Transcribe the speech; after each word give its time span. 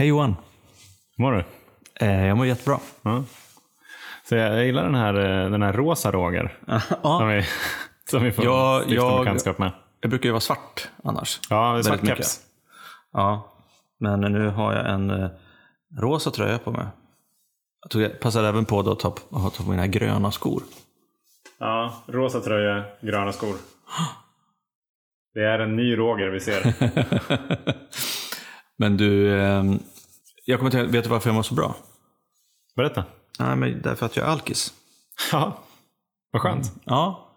Hej 0.00 0.08
Johan. 0.08 0.36
Hur 1.16 1.24
mår 1.24 1.32
du? 1.32 1.44
Eh, 2.06 2.26
jag 2.26 2.36
mår 2.36 2.46
jättebra. 2.46 2.78
Ja. 3.02 3.24
Så 4.28 4.34
jag, 4.34 4.66
gillar 4.66 4.82
den 4.82 4.94
här, 4.94 5.14
eh, 5.14 5.50
den 5.50 5.62
här 5.62 5.72
rosa 5.72 6.10
Roger. 6.12 6.58
Som 6.66 6.98
ja, 7.02 7.24
vi, 7.24 7.44
som 8.10 8.22
vi 8.22 8.32
får 8.32 8.44
Ja, 8.44 8.82
stifta 8.86 9.18
bekantskap 9.18 9.58
med. 9.58 9.72
jag 10.00 10.10
brukar 10.10 10.26
ju 10.26 10.30
vara 10.30 10.40
svart 10.40 10.88
annars. 11.04 11.40
Ja, 11.50 11.72
det 11.72 11.78
är 11.78 11.82
svart 11.82 12.06
keps. 12.06 12.40
Ja, 13.12 13.52
men 13.98 14.20
nu 14.20 14.48
har 14.48 14.74
jag 14.74 14.90
en 14.90 15.10
eh, 15.10 15.30
rosa 16.00 16.30
tröja 16.30 16.58
på 16.58 16.70
mig. 16.70 16.86
Jag 17.82 17.90
tror 17.90 18.04
jag 18.04 18.20
passar 18.20 18.44
även 18.44 18.64
på 18.64 18.82
då 18.82 18.92
att 18.92 19.00
ta, 19.00 19.08
att 19.08 19.42
ha 19.42 19.50
på 19.50 19.70
mina 19.70 19.86
gröna 19.86 20.30
skor. 20.30 20.62
Ja, 21.58 22.04
rosa 22.06 22.40
tröja, 22.40 22.84
gröna 23.00 23.32
skor. 23.32 23.56
Det 25.34 25.40
är 25.40 25.58
en 25.58 25.76
ny 25.76 25.96
Roger 25.96 26.28
vi 26.28 26.40
ser. 26.40 26.74
Men 28.80 28.96
du, 28.96 29.40
eh, 29.40 29.64
jag 30.50 30.58
kommer 30.58 30.70
till, 30.70 30.86
vet 30.86 31.04
du 31.04 31.10
varför 31.10 31.28
jag 31.28 31.34
mår 31.34 31.42
så 31.42 31.54
bra? 31.54 31.76
Berätta. 32.76 33.04
Nej, 33.38 33.56
men 33.56 33.82
därför 33.82 34.06
att 34.06 34.16
jag 34.16 34.26
är 34.26 34.30
alkis. 34.30 34.72
Ja, 35.32 35.58
vad 36.30 36.42
skönt. 36.42 36.72
Ja, 36.84 37.28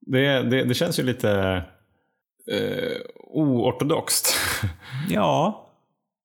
Det, 0.00 0.42
det, 0.42 0.64
det 0.64 0.74
känns 0.74 0.98
ju 0.98 1.02
lite 1.02 1.62
eh, 2.52 2.96
oortodoxt 3.16 4.34
ja. 5.08 5.66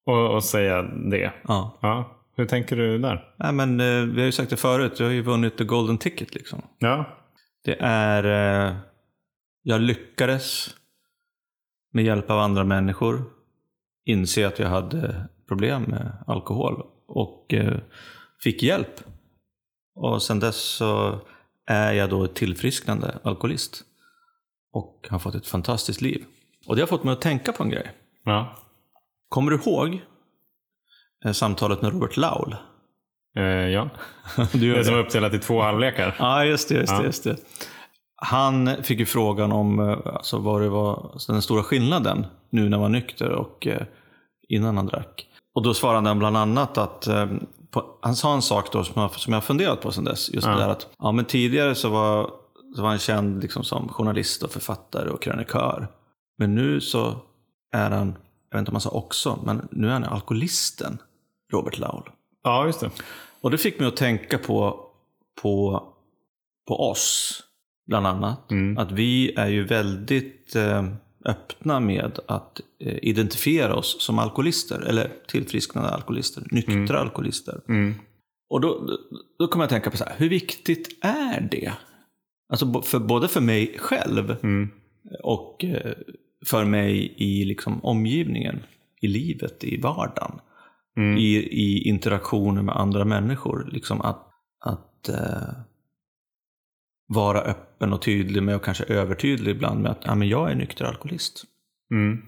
att, 0.06 0.38
att 0.38 0.46
säga 0.46 0.82
det. 0.82 1.32
ja. 1.48 1.78
Ja. 1.82 2.12
Hur 2.38 2.46
tänker 2.46 2.76
du 2.76 2.98
där? 2.98 3.34
Nej, 3.38 3.52
men 3.54 3.80
eh, 3.80 4.02
vi 4.14 4.20
har 4.20 4.26
ju 4.26 4.32
sagt 4.32 4.50
det 4.50 4.58
förut, 4.58 5.00
jag 5.00 5.08
har 5.08 5.14
ju 5.14 5.22
vunnit 5.22 5.58
the 5.58 5.64
golden 5.64 5.98
ticket 5.98 6.34
liksom. 6.36 6.62
Ja, 6.78 7.06
Det 7.64 7.78
är, 7.80 8.24
eh, 8.68 8.76
jag 9.64 9.82
lyckades 9.82 10.76
med 11.94 12.04
hjälp 12.06 12.30
av 12.30 12.40
andra 12.40 12.64
människor 12.64 13.24
inse 14.06 14.48
att 14.48 14.60
jag 14.60 14.70
hade 14.70 15.28
problem 15.48 15.84
med 15.84 16.12
alkohol 16.28 16.84
och 17.08 17.54
eh, 17.54 17.78
fick 18.44 18.64
hjälp. 18.64 19.00
Och 19.96 20.24
sen 20.24 20.40
dess 20.40 20.56
så 20.62 21.20
är 21.68 21.94
jag 21.94 22.10
då 22.10 22.28
tillfrisknande 22.28 23.18
alkoholist 23.24 23.84
och 24.74 25.08
har 25.10 25.20
fått 25.20 25.36
ett 25.36 25.48
fantastiskt 25.48 26.02
liv. 26.02 26.26
Och 26.68 26.76
det 26.76 26.82
har 26.82 26.88
fått 26.88 27.04
mig 27.04 27.14
att 27.14 27.22
tänka 27.22 27.52
på 27.52 27.64
en 27.64 27.70
grej. 27.70 27.92
ja. 28.26 28.56
Kommer 29.30 29.52
du 29.52 29.58
ihåg 29.58 30.02
eh, 31.26 31.32
samtalet 31.32 31.82
med 31.82 31.92
Robert 31.92 32.18
Laul? 32.18 32.56
Eh, 33.38 33.44
ja. 33.44 33.90
Du 34.54 34.74
Det 34.74 34.84
som 34.84 34.96
är 34.96 35.00
uppdelat 35.00 35.34
i 35.34 35.40
två 35.40 35.62
halvlekar. 35.62 36.16
Ja, 36.20 36.46
just 36.46 36.70
det. 36.70 36.76
Just 36.76 36.90
det, 36.92 36.96
Ja. 36.98 37.04
just 37.04 37.24
det. 37.24 37.38
Han 38.16 38.84
fick 38.84 39.00
ju 39.00 39.06
frågan 39.06 39.52
om 39.52 39.80
eh, 39.80 39.98
alltså, 40.06 40.38
vad 40.38 40.62
det 40.62 40.70
var 40.70 41.10
alltså, 41.14 41.32
den 41.32 41.42
stora 41.42 41.64
skillnaden 41.64 42.26
nu 42.50 42.64
när 42.64 42.72
han 42.72 42.82
var 42.82 42.90
nykter 42.90 43.30
och 43.30 43.68
eh, 43.68 43.82
innan 44.50 44.78
han 44.78 44.86
drack. 44.86 45.28
Och 45.56 45.64
då 45.64 45.74
svarade 45.74 46.08
han 46.08 46.20
bland 46.20 46.38
annat 46.38 46.78
att 46.78 47.08
eh, 47.08 47.28
på, 47.72 47.86
han 48.02 48.16
sa 48.16 48.34
en 48.34 48.42
sak 48.42 48.72
då 48.72 48.84
som 48.84 49.02
jag, 49.02 49.12
som 49.12 49.34
jag 49.34 49.44
funderat 49.44 49.82
på 49.82 49.92
sedan 49.92 50.04
dess. 50.04 50.34
Just 50.34 50.48
Ja. 50.48 50.54
det 50.54 50.60
där 50.60 50.70
att 50.70 50.88
ja, 51.00 51.12
men 51.12 51.26
tidigare 51.26 51.76
så 51.76 51.90
var, 51.90 52.30
så 52.76 52.82
var 52.82 52.90
han 52.90 53.00
känd 53.00 53.42
liksom 53.42 53.64
som 53.64 53.90
journalist 53.90 54.44
och 54.44 54.52
författare 54.52 55.10
och 55.10 55.22
krönikör. 55.22 55.88
Men 56.38 56.56
nu 56.56 56.82
så 56.82 57.16
är 57.72 57.92
han, 57.92 58.08
jag 58.50 58.58
vet 58.58 58.60
inte 58.60 58.72
om 58.72 58.76
han 58.76 58.82
sa 58.82 58.90
också, 58.90 59.40
men 59.46 59.68
nu 59.72 59.88
är 59.88 59.92
han 59.94 60.04
alkoholisten 60.04 60.98
Robert 61.54 61.78
Laul. 61.80 62.10
Ja, 62.44 62.66
just 62.66 62.80
det. 62.80 62.90
Och 63.42 63.52
det 63.52 63.58
fick 63.58 63.80
mig 63.80 63.88
att 63.88 63.98
tänka 63.98 64.38
på, 64.38 64.80
på, 65.42 65.84
på 66.68 66.90
oss, 66.90 67.40
bland 67.88 68.08
annat. 68.08 68.52
Mm. 68.52 68.78
Att 68.78 68.92
vi 68.92 69.34
är 69.36 69.48
ju 69.48 69.66
väldigt 69.66 70.56
eh, 70.56 70.84
öppna 71.26 71.80
med 71.80 72.20
att 72.28 72.62
eh, 72.80 72.98
identifiera 73.02 73.76
oss 73.76 74.04
som 74.04 74.20
alkoholister, 74.20 74.80
eller 74.80 75.12
tillfrisknande 75.28 75.90
alkoholister, 75.90 76.44
nyktra 76.52 77.00
alkoholister. 77.00 77.62
Mm. 77.68 77.94
Och 78.50 78.62
då, 78.62 78.98
då 79.40 79.48
kommer 79.48 79.64
jag 79.64 79.68
att 79.68 79.72
tänka 79.72 79.92
på 79.92 79.98
så 79.98 80.04
här, 80.04 80.14
hur 80.18 80.30
viktigt 80.30 81.06
är 81.06 81.48
det? 81.52 81.74
Alltså 82.50 82.82
för, 82.82 83.00
både 83.00 83.28
för 83.28 83.42
mig 83.42 83.76
själv 83.80 84.36
Mm. 84.44 84.70
och 85.24 85.66
eh, 85.66 85.94
för 86.46 86.66
mig 86.66 87.14
i 87.18 87.46
liksom 87.46 87.86
omgivningen, 87.86 88.60
i 89.02 89.08
livet, 89.08 89.64
i 89.64 89.82
vardagen 89.82 90.40
Mm. 90.98 91.18
i, 91.18 91.36
i 91.36 91.88
interaktioner 91.90 92.62
med 92.62 92.76
andra 92.76 93.06
människor. 93.06 93.70
Liksom 93.72 94.02
att 94.02 94.32
att 94.66 95.10
eh, 95.10 95.50
vara 97.08 97.42
öppen 97.42 97.94
och 97.94 98.02
tydlig 98.02 98.44
med 98.44 98.56
och 98.56 98.64
kanske 98.66 98.84
övertydlig 98.84 99.52
ibland 99.52 99.82
med 99.82 99.92
att 99.92 100.02
ja, 100.06 100.16
men 100.16 100.28
jag 100.28 100.52
är 100.52 100.56
nykter 100.56 100.86
alkoholist. 100.86 101.44
Mm. 101.92 102.22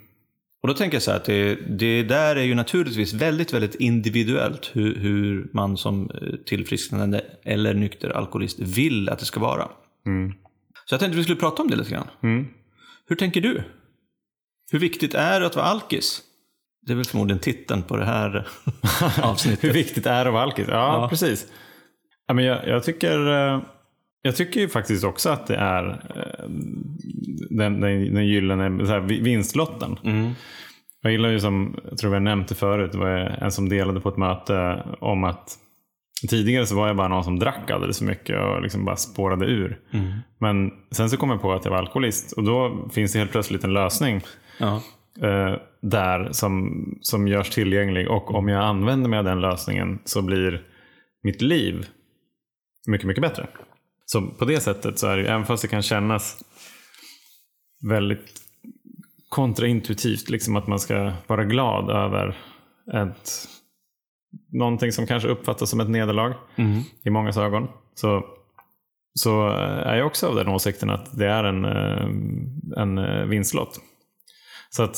Och 0.62 0.68
då 0.68 0.74
tänker 0.74 0.96
jag 0.96 1.02
så 1.02 1.12
här 1.12 1.18
att 1.18 1.26
det, 1.26 1.56
det 1.56 2.04
där 2.04 2.36
är 2.36 2.44
ju 2.44 2.56
naturligtvis 2.56 3.14
väldigt, 3.14 3.54
väldigt 3.54 3.76
individuellt 3.76 4.72
hur, 4.74 4.96
hur 4.96 5.50
man 5.54 5.78
som 5.78 6.10
eh, 6.10 6.36
tillfrisknande 6.46 7.26
eller 7.44 7.74
nykter 7.74 8.10
alkoholist 8.10 8.60
vill 8.60 9.10
att 9.10 9.20
det 9.20 9.26
ska 9.26 9.40
vara. 9.40 9.68
Mm. 10.06 10.34
Så 10.86 10.94
jag 10.94 11.00
tänkte 11.00 11.18
vi 11.18 11.24
skulle 11.24 11.40
prata 11.40 11.62
om 11.62 11.70
det 11.70 11.76
lite 11.76 11.92
grann. 11.92 12.08
Mm. 12.24 12.48
Hur 13.08 13.16
tänker 13.16 13.42
du? 13.42 13.64
Hur 14.72 14.80
viktigt 14.80 15.14
är 15.14 15.40
det 15.40 15.46
att 15.46 15.56
vara 15.56 15.66
alkis? 15.66 16.22
Det 16.86 16.92
är 16.92 16.96
väl 16.96 17.06
förmodligen 17.06 17.40
titeln 17.40 17.84
på 17.84 17.98
det 17.98 18.06
här 18.06 18.48
avsnittet. 19.24 19.64
Hur 19.64 19.74
viktigt 19.74 20.06
är 20.06 20.24
det 20.24 20.30
att 20.30 20.34
vara 20.34 20.44
alkis? 20.44 20.66
Ja, 20.70 21.02
Ja. 21.02 21.10
precis. 21.10 21.48
Ja, 22.28 22.34
men 22.34 22.46
jag, 22.46 22.68
jag, 22.68 22.84
tycker, 22.84 23.28
eh, 23.28 23.62
jag 24.28 24.36
tycker 24.36 24.60
ju 24.60 24.70
faktiskt 24.70 25.04
också 25.04 25.30
att 25.30 25.48
det 25.48 25.56
är 25.56 25.88
eh, 26.16 26.50
den, 27.50 27.82
den, 27.82 28.14
den 28.14 28.28
gyllene 28.28 28.86
så 28.86 28.92
här, 28.92 29.00
vi- 29.00 29.22
vinstlotten. 29.22 29.98
Mm. 30.04 30.32
Jag 31.02 31.12
gillar 31.12 31.30
ju 31.30 31.40
som, 31.40 31.80
jag 31.90 31.98
tror 31.98 32.14
har 32.14 32.20
nämnt 32.20 32.48
det 32.48 32.56
förut, 32.56 32.92
det 32.92 32.98
var 32.98 33.10
en 33.18 33.52
som 33.52 33.70
delade 33.70 34.00
på 34.02 34.10
ett 34.10 34.18
möte 34.18 34.84
om 35.00 35.24
att 35.24 35.50
tidigare 36.30 36.66
så 36.66 36.76
var 36.76 36.88
jag 36.88 36.96
bara 36.98 37.08
någon 37.08 37.24
som 37.24 37.40
drack 37.40 37.72
alldeles 37.72 37.98
för 38.00 38.06
mycket 38.06 38.42
och 38.42 38.62
liksom 38.62 38.86
bara 38.86 38.96
spårade 38.96 39.46
ur. 39.46 39.80
Mm. 39.94 40.12
Men 40.40 40.72
sen 40.92 41.10
så 41.10 41.18
kom 41.18 41.30
jag 41.30 41.42
på 41.42 41.54
att 41.54 41.66
jag 41.66 41.72
var 41.72 41.78
alkoholist 41.78 42.32
och 42.32 42.44
då 42.44 42.90
finns 42.94 43.14
det 43.14 43.20
helt 43.20 43.32
plötsligt 43.32 43.64
en 43.64 43.74
lösning 43.74 44.22
Ja. 44.60 44.82
eh, 45.22 45.56
där 45.82 46.30
som, 46.32 46.84
som 47.02 47.28
görs 47.28 47.50
tillgänglig 47.50 48.08
och 48.12 48.36
om 48.36 48.48
jag 48.48 48.64
använder 48.64 49.10
mig 49.10 49.20
av 49.20 49.26
den 49.26 49.42
lösningen 49.42 50.00
så 50.06 50.22
blir 50.22 50.64
mitt 51.24 51.42
liv 51.42 51.86
mycket, 52.88 53.08
mycket 53.08 53.22
bättre. 53.22 53.48
Så 54.12 54.22
på 54.22 54.46
det 54.46 54.60
sättet 54.60 55.00
så 55.00 55.08
är 55.08 55.18
det 55.18 55.24
ju, 55.24 55.28
även 55.28 55.46
fast 55.46 55.62
det 55.62 55.68
kan 55.68 55.82
kännas 55.82 56.44
väldigt 57.90 58.42
kontraintuitivt, 59.30 60.30
liksom 60.30 60.56
att 60.56 60.68
man 60.68 60.80
ska 60.80 61.14
vara 61.28 61.44
glad 61.44 61.90
över 61.90 62.38
ett, 62.94 63.48
någonting 64.52 64.92
som 64.92 65.08
kanske 65.08 65.30
uppfattas 65.30 65.70
som 65.70 65.80
ett 65.80 65.90
nederlag 65.90 66.34
Mm. 66.56 66.82
i 67.04 67.10
mångas 67.10 67.38
ögon. 67.38 67.68
Så, 67.96 68.26
så 69.14 69.48
är 69.86 69.96
jag 69.96 70.08
också 70.08 70.28
av 70.28 70.36
den 70.36 70.48
åsikten 70.48 70.90
att 70.90 71.18
det 71.18 71.28
är 71.28 71.44
en, 71.44 71.66
eh, 71.66 72.08
en 72.82 72.98
eh, 72.98 73.26
vinstlott. 73.26 73.80
Så 74.70 74.84
att 74.84 74.98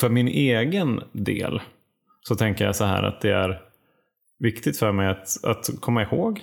för 0.00 0.08
min 0.08 0.28
egen 0.28 1.00
del 1.12 1.60
så 2.20 2.34
tänker 2.36 2.64
jag 2.64 2.76
så 2.76 2.84
här 2.84 3.02
att 3.02 3.20
det 3.20 3.32
är 3.32 3.60
viktigt 4.38 4.78
för 4.78 4.92
mig 4.92 5.08
att, 5.08 5.44
att 5.44 5.70
komma 5.80 6.02
ihåg 6.02 6.40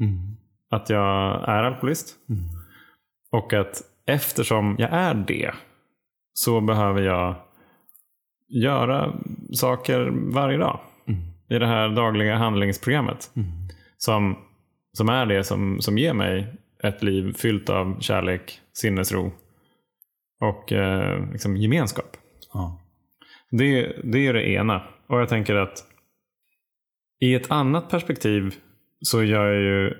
Mm. 0.00 0.36
Att 0.72 0.90
jag 0.90 1.48
är 1.48 1.62
alkoholist. 1.62 2.16
Mm. 2.28 2.42
Och 3.30 3.52
att 3.52 3.82
eftersom 4.06 4.76
jag 4.78 4.92
är 4.92 5.14
det 5.14 5.54
så 6.34 6.60
behöver 6.60 7.02
jag 7.02 7.34
göra 8.48 9.12
saker 9.52 10.10
varje 10.12 10.58
dag 10.58 10.80
Mm. 11.08 11.20
i 11.48 11.58
det 11.58 11.66
här 11.66 11.88
dagliga 11.88 12.36
handlingsprogrammet. 12.36 13.30
Mm. 13.36 13.48
Som, 13.96 14.38
som 14.92 15.08
är 15.08 15.26
det 15.26 15.44
som, 15.44 15.80
som 15.80 15.98
ger 15.98 16.14
mig 16.14 16.46
ett 16.82 17.02
liv 17.02 17.34
fyllt 17.38 17.70
av 17.70 18.00
kärlek, 18.00 18.60
sinnesro 18.72 19.32
och 20.40 20.72
eh, 20.72 21.32
liksom 21.32 21.56
gemenskap. 21.56 22.16
Ja. 22.52 22.80
Det, 23.50 23.96
det 24.04 24.26
är 24.26 24.32
det 24.32 24.48
ena. 24.50 24.82
Och 25.06 25.20
jag 25.20 25.28
tänker 25.28 25.54
att 25.54 25.84
i 27.20 27.34
ett 27.34 27.50
annat 27.50 27.90
perspektiv 27.90 28.54
så 29.00 29.22
gör 29.22 29.52
jag 29.52 29.62
ju 29.62 29.94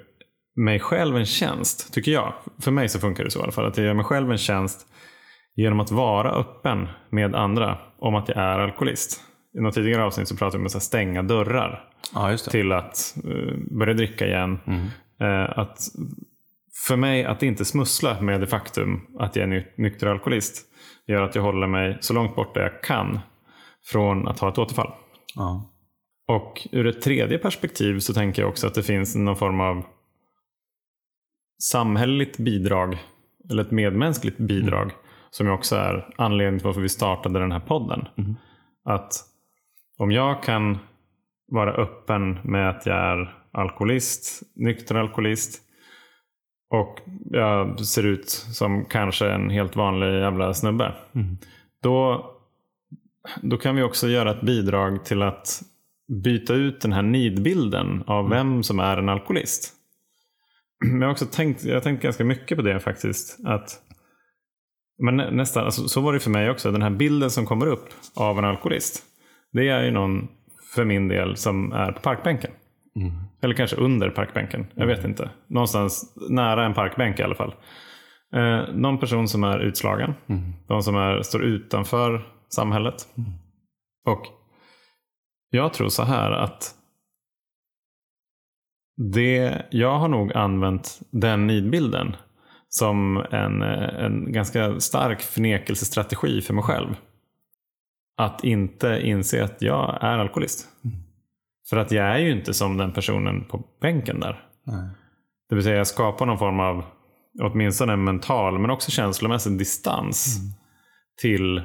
mig 0.56 0.80
själv 0.80 1.16
en 1.16 1.26
tjänst, 1.26 1.94
tycker 1.94 2.12
jag. 2.12 2.32
För 2.60 2.70
mig 2.70 2.88
så 2.88 2.98
funkar 2.98 3.24
det 3.24 3.30
så 3.30 3.38
i 3.38 3.42
alla 3.42 3.52
fall. 3.52 3.66
Att 3.66 3.76
jag 3.76 3.86
gör 3.86 3.94
mig 3.94 4.04
själv 4.04 4.30
en 4.30 4.38
tjänst 4.38 4.86
genom 5.54 5.80
att 5.80 5.90
vara 5.90 6.32
öppen 6.32 6.88
med 7.10 7.34
andra 7.34 7.78
om 7.98 8.14
att 8.14 8.28
jag 8.28 8.38
är 8.38 8.58
alkoholist. 8.58 9.20
I 9.58 9.60
något 9.60 9.74
tidigare 9.74 10.04
avsnitt 10.04 10.28
så 10.28 10.36
pratade 10.36 10.58
vi 10.58 10.62
om 10.62 10.66
att 10.66 10.82
stänga 10.82 11.22
dörrar 11.22 11.88
ja, 12.14 12.36
till 12.36 12.72
att 12.72 13.16
eh, 13.24 13.78
börja 13.78 13.94
dricka 13.94 14.26
igen. 14.26 14.58
Mm. 14.66 14.86
Eh, 15.20 15.58
att 15.58 15.78
för 16.86 16.96
mig 16.96 17.24
att 17.24 17.42
inte 17.42 17.64
smussla 17.64 18.20
med 18.20 18.40
det 18.40 18.46
faktum 18.46 19.00
att 19.18 19.36
jag 19.36 19.42
är 19.42 19.46
ny- 19.46 19.66
nykter 19.76 20.06
alkoholist 20.06 20.66
gör 21.06 21.22
att 21.22 21.34
jag 21.34 21.42
håller 21.42 21.66
mig 21.66 21.98
så 22.00 22.14
långt 22.14 22.36
borta 22.36 22.60
jag 22.60 22.82
kan 22.82 23.20
från 23.84 24.28
att 24.28 24.38
ha 24.38 24.48
ett 24.48 24.58
återfall. 24.58 24.92
Ja. 25.34 25.68
Och 26.28 26.68
ur 26.72 26.86
ett 26.86 27.02
tredje 27.02 27.38
perspektiv 27.38 27.98
så 27.98 28.14
tänker 28.14 28.42
jag 28.42 28.48
också 28.48 28.66
att 28.66 28.74
det 28.74 28.82
finns 28.82 29.16
någon 29.16 29.36
form 29.36 29.60
av 29.60 29.84
samhälleligt 31.62 32.38
bidrag, 32.38 32.98
eller 33.50 33.62
ett 33.62 33.70
medmänskligt 33.70 34.38
bidrag, 34.38 34.92
som 35.30 35.46
ju 35.46 35.52
också 35.52 35.76
är 35.76 36.14
anledningen 36.16 36.58
till 36.58 36.66
varför 36.66 36.80
vi 36.80 36.88
startade 36.88 37.38
den 37.38 37.52
här 37.52 37.60
podden. 37.60 38.08
Mm. 38.18 38.34
Att 38.84 39.12
om 39.98 40.12
jag 40.12 40.42
kan 40.42 40.78
vara 41.46 41.72
öppen 41.72 42.38
med 42.44 42.70
att 42.70 42.86
jag 42.86 42.96
är 42.96 43.34
alkoholist, 43.52 44.42
nykter 44.54 44.94
alkoholist 44.94 45.60
och 46.70 46.98
jag 47.30 47.80
ser 47.80 48.06
ut 48.06 48.28
som 48.30 48.84
kanske 48.84 49.28
en 49.28 49.50
helt 49.50 49.76
vanlig 49.76 50.06
jävla 50.06 50.54
snubbe. 50.54 50.94
Mm. 51.14 51.36
Då, 51.82 52.26
då 53.42 53.56
kan 53.56 53.76
vi 53.76 53.82
också 53.82 54.08
göra 54.08 54.30
ett 54.30 54.42
bidrag 54.42 55.04
till 55.04 55.22
att 55.22 55.62
byta 56.24 56.54
ut 56.54 56.80
den 56.80 56.92
här 56.92 57.02
nidbilden 57.02 58.02
av 58.06 58.28
vem 58.28 58.62
som 58.62 58.80
är 58.80 58.96
en 58.96 59.08
alkoholist. 59.08 59.81
Men 60.84 61.00
jag 61.00 61.08
har 61.08 61.12
också 61.12 61.26
tänkt, 61.26 61.64
jag 61.64 61.74
har 61.74 61.80
tänkt 61.80 62.02
ganska 62.02 62.24
mycket 62.24 62.56
på 62.58 62.62
det 62.62 62.80
faktiskt. 62.80 63.46
Att, 63.46 63.70
men 65.02 65.16
nä- 65.16 65.30
nästan, 65.30 65.64
alltså, 65.64 65.88
så 65.88 66.00
var 66.00 66.12
det 66.12 66.20
för 66.20 66.30
mig 66.30 66.50
också. 66.50 66.72
Den 66.72 66.82
här 66.82 66.90
bilden 66.90 67.30
som 67.30 67.46
kommer 67.46 67.66
upp 67.66 67.88
av 68.16 68.38
en 68.38 68.44
alkoholist. 68.44 69.02
Det 69.52 69.68
är 69.68 69.82
ju 69.84 69.90
någon 69.90 70.28
för 70.74 70.84
min 70.84 71.08
del 71.08 71.36
som 71.36 71.72
är 71.72 71.92
på 71.92 72.00
parkbänken. 72.00 72.50
Eller 73.42 73.54
kanske 73.54 73.76
under 73.76 74.10
parkbänken. 74.10 74.66
Jag 74.74 74.86
vet 74.86 75.04
inte. 75.04 75.30
Någonstans 75.46 76.14
nära 76.30 76.66
en 76.66 76.74
parkbänk 76.74 77.18
i 77.20 77.22
alla 77.22 77.34
fall. 77.34 77.54
Eh, 78.34 78.74
någon 78.74 78.98
person 78.98 79.28
som 79.28 79.44
är 79.44 79.58
utslagen. 79.58 80.14
De 80.68 80.82
som 80.82 80.96
är, 80.96 81.22
står 81.22 81.44
utanför 81.44 82.26
samhället. 82.48 82.94
Och 84.06 84.22
jag 85.50 85.72
tror 85.72 85.88
så 85.88 86.02
här 86.02 86.30
att 86.30 86.74
det, 88.96 89.66
jag 89.70 89.98
har 89.98 90.08
nog 90.08 90.32
använt 90.32 91.00
den 91.10 91.46
nidbilden 91.46 92.16
som 92.68 93.16
en, 93.30 93.62
en 93.62 94.32
ganska 94.32 94.80
stark 94.80 95.20
förnekelsestrategi 95.20 96.40
för 96.40 96.54
mig 96.54 96.64
själv. 96.64 96.94
Att 98.16 98.44
inte 98.44 99.00
inse 99.04 99.44
att 99.44 99.62
jag 99.62 99.98
är 100.02 100.18
alkoholist. 100.18 100.68
För 101.70 101.76
att 101.76 101.92
jag 101.92 102.06
är 102.06 102.18
ju 102.18 102.32
inte 102.32 102.54
som 102.54 102.76
den 102.76 102.92
personen 102.92 103.44
på 103.44 103.64
bänken 103.80 104.20
där. 104.20 104.44
Nej. 104.66 104.90
Det 105.48 105.54
vill 105.54 105.64
säga 105.64 105.76
jag 105.76 105.86
skapar 105.86 106.26
någon 106.26 106.38
form 106.38 106.60
av, 106.60 106.84
åtminstone 107.42 107.92
en 107.92 108.04
mental, 108.04 108.58
men 108.58 108.70
också 108.70 108.90
känslomässig 108.90 109.58
distans 109.58 110.38
till 111.20 111.62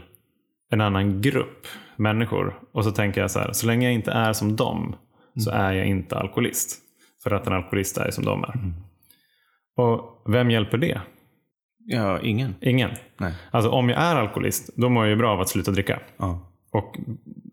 en 0.72 0.82
annan 0.82 1.22
grupp 1.22 1.68
människor. 1.96 2.60
Och 2.74 2.84
så 2.84 2.92
tänker 2.92 3.22
jag 3.22 3.32
så 3.32 3.40
här, 3.40 3.52
så 3.52 3.68
länge 3.68 3.86
jag 3.86 3.94
inte 3.94 4.12
är 4.12 4.34
som 4.34 4.56
dem 4.56 4.96
så 5.40 5.52
är 5.52 5.74
jag 5.74 5.88
inte 5.88 6.18
alkoholist. 6.18 6.87
För 7.28 7.36
att 7.36 7.48
en 7.48 7.54
alkoholist 7.54 7.98
är 7.98 8.12
som 8.12 8.26
de 8.26 8.44
är. 8.44 8.74
Och 9.78 10.24
vem 10.34 10.52
hjälper 10.52 10.78
det? 10.78 11.02
Ja, 11.86 12.20
ingen. 12.20 12.56
Ingen. 12.62 12.92
Nej. 13.18 13.34
Alltså 13.52 13.70
om 13.70 13.90
jag 13.90 14.00
är 14.00 14.16
alkoholist, 14.16 14.70
då 14.76 14.90
mår 14.90 15.04
jag 15.04 15.10
ju 15.10 15.16
bra 15.16 15.32
av 15.32 15.42
att 15.42 15.50
sluta 15.50 15.72
dricka. 15.72 16.00
Ja. 16.18 16.52
Och 16.72 16.98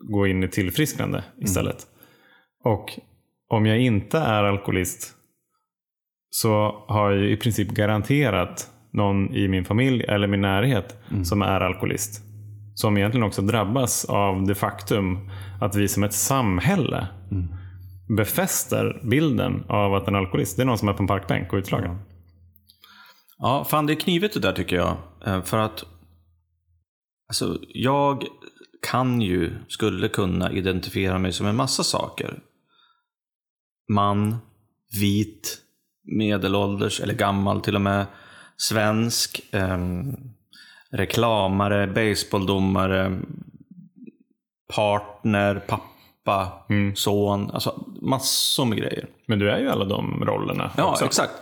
gå 0.00 0.26
in 0.26 0.42
i 0.42 0.48
tillfrisknande 0.48 1.24
istället. 1.38 1.86
Och 2.64 2.98
om 3.48 3.66
jag 3.66 3.78
inte 3.78 4.18
är 4.18 4.44
alkoholist 4.44 5.14
så 6.30 6.84
har 6.88 7.10
jag 7.10 7.20
ju 7.20 7.30
i 7.30 7.36
princip 7.36 7.68
garanterat 7.68 8.70
någon 8.92 9.34
i 9.34 9.48
min 9.48 9.64
familj 9.64 10.04
eller 10.04 10.26
min 10.26 10.40
närhet 10.40 10.98
som 11.24 11.42
är 11.42 11.60
alkoholist. 11.60 12.22
Som 12.74 12.96
egentligen 12.96 13.26
också 13.26 13.42
drabbas 13.42 14.04
av 14.04 14.46
det 14.46 14.54
faktum 14.54 15.30
att 15.60 15.76
vi 15.76 15.88
som 15.88 16.02
ett 16.02 16.14
samhälle 16.14 17.08
befäster 18.08 19.00
bilden 19.04 19.64
av 19.68 19.94
att 19.94 20.08
en 20.08 20.14
alkoholist 20.14 20.56
det 20.56 20.62
är 20.62 20.66
någon 20.66 20.78
som 20.78 20.88
är 20.88 20.92
på 20.92 21.02
en 21.02 21.06
parkbänk 21.06 21.52
och 21.52 21.56
utslagen. 21.56 21.98
Ja, 23.38 23.64
fan 23.64 23.86
det 23.86 23.92
är 23.92 24.00
knivigt 24.00 24.34
det 24.34 24.40
där 24.40 24.52
tycker 24.52 24.76
jag. 24.76 24.96
Eh, 25.26 25.42
för 25.42 25.58
att 25.58 25.84
alltså, 27.28 27.58
jag 27.68 28.24
kan 28.90 29.20
ju, 29.20 29.52
skulle 29.68 30.08
kunna 30.08 30.52
identifiera 30.52 31.18
mig 31.18 31.32
som 31.32 31.46
en 31.46 31.56
massa 31.56 31.84
saker. 31.84 32.40
Man, 33.92 34.36
vit, 35.00 35.58
medelålders 36.18 37.00
eller 37.00 37.14
gammal 37.14 37.60
till 37.60 37.74
och 37.74 37.80
med, 37.80 38.06
svensk, 38.56 39.40
eh, 39.54 39.78
reklamare, 40.90 41.86
baseballdomare, 41.86 43.20
partner, 44.74 45.64
pappa, 45.66 45.93
son, 46.94 47.50
alltså 47.50 47.84
massor 48.02 48.64
med 48.64 48.78
grejer. 48.78 49.08
Men 49.26 49.38
du 49.38 49.50
är 49.50 49.58
ju 49.58 49.68
alla 49.70 49.84
de 49.84 50.24
rollerna 50.24 50.70
Ja, 50.76 50.90
också. 50.90 51.04
exakt. 51.04 51.32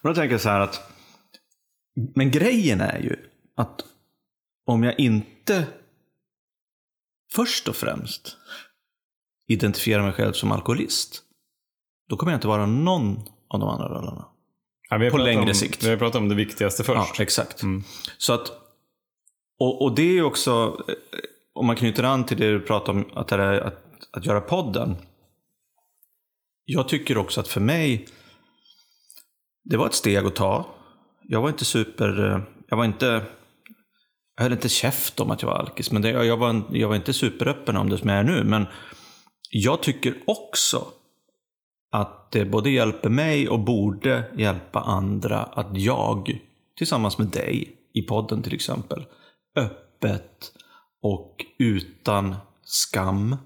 Men 0.00 0.12
då 0.12 0.14
tänker 0.20 0.34
jag 0.34 0.40
så 0.40 0.48
här 0.48 0.60
att 0.60 0.92
men 2.14 2.30
grejen 2.30 2.80
är 2.80 2.98
ju 2.98 3.16
att 3.56 3.84
om 4.66 4.82
jag 4.82 5.00
inte 5.00 5.66
först 7.32 7.68
och 7.68 7.76
främst 7.76 8.36
identifierar 9.48 10.02
mig 10.02 10.12
själv 10.12 10.32
som 10.32 10.52
alkoholist, 10.52 11.22
då 12.08 12.16
kommer 12.16 12.32
jag 12.32 12.36
inte 12.36 12.48
vara 12.48 12.66
någon 12.66 13.16
av 13.48 13.60
de 13.60 13.68
andra 13.68 13.88
rollerna. 13.88 14.24
Ja, 14.90 15.10
På 15.10 15.18
längre 15.18 15.42
om, 15.48 15.54
sikt. 15.54 15.84
Vi 15.84 15.90
har 15.90 15.96
pratat 15.96 16.16
om 16.20 16.28
det 16.28 16.34
viktigaste 16.34 16.84
först. 16.84 17.18
Ja, 17.18 17.22
exakt. 17.22 17.62
Så 18.18 18.32
att, 18.32 18.52
och, 19.58 19.82
och 19.82 19.94
det 19.94 20.02
är 20.02 20.12
ju 20.12 20.22
också, 20.22 20.80
eh, 20.88 20.94
om 21.52 21.66
man 21.66 21.76
knyter 21.76 22.02
an 22.02 22.24
till 22.26 22.36
det 22.36 22.52
du 22.52 22.60
pratade 22.60 22.98
om, 22.98 23.10
att, 23.14 23.28
det 23.28 23.36
är 23.36 23.60
att, 23.60 23.84
att 24.12 24.26
göra 24.26 24.40
podden. 24.40 24.96
Jag 26.64 26.88
tycker 26.88 27.18
också 27.18 27.40
att 27.40 27.48
för 27.48 27.60
mig, 27.60 28.06
det 29.64 29.76
var 29.76 29.86
ett 29.86 29.94
steg 29.94 30.16
att 30.26 30.36
ta. 30.36 30.66
Jag 31.22 31.42
var 31.42 31.48
inte 31.48 31.64
super, 31.64 32.42
jag 32.68 32.76
var 32.76 32.84
inte, 32.84 33.24
jag 34.36 34.42
höll 34.42 34.52
inte 34.52 34.68
käft 34.68 35.20
om 35.20 35.30
att 35.30 35.42
jag 35.42 35.48
var 35.48 35.56
alkis, 35.58 35.90
men 35.92 36.02
det, 36.02 36.10
jag, 36.10 36.36
var, 36.36 36.48
en- 36.50 36.64
jag 36.70 36.88
var 36.88 36.96
inte 36.96 37.12
superöppen 37.12 37.76
om 37.76 37.88
det 37.90 37.98
som 37.98 38.08
jag 38.08 38.18
är 38.18 38.24
nu. 38.24 38.44
Men 38.44 38.66
jag 39.50 39.82
tycker 39.82 40.22
också 40.26 40.86
att 41.92 42.30
det 42.30 42.44
både 42.44 42.70
hjälper 42.70 43.08
mig 43.10 43.48
och 43.48 43.60
borde 43.60 44.30
hjälpa 44.36 44.80
andra 44.80 45.38
att 45.42 45.76
jag, 45.76 46.40
tillsammans 46.76 47.18
med 47.18 47.26
dig, 47.28 47.76
i 47.92 48.02
podden 48.02 48.42
till 48.42 48.54
exempel, 48.54 49.04
öppet 49.56 50.52
och 51.02 51.36
utan 51.58 52.36
skam 52.62 53.36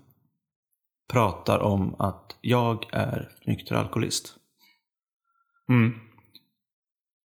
pratar 1.09 1.59
om 1.59 1.95
att 1.99 2.37
jag 2.41 2.87
är 2.93 3.29
nykter 3.47 3.75
alkoholist. 3.75 4.37
Mm. 5.69 5.93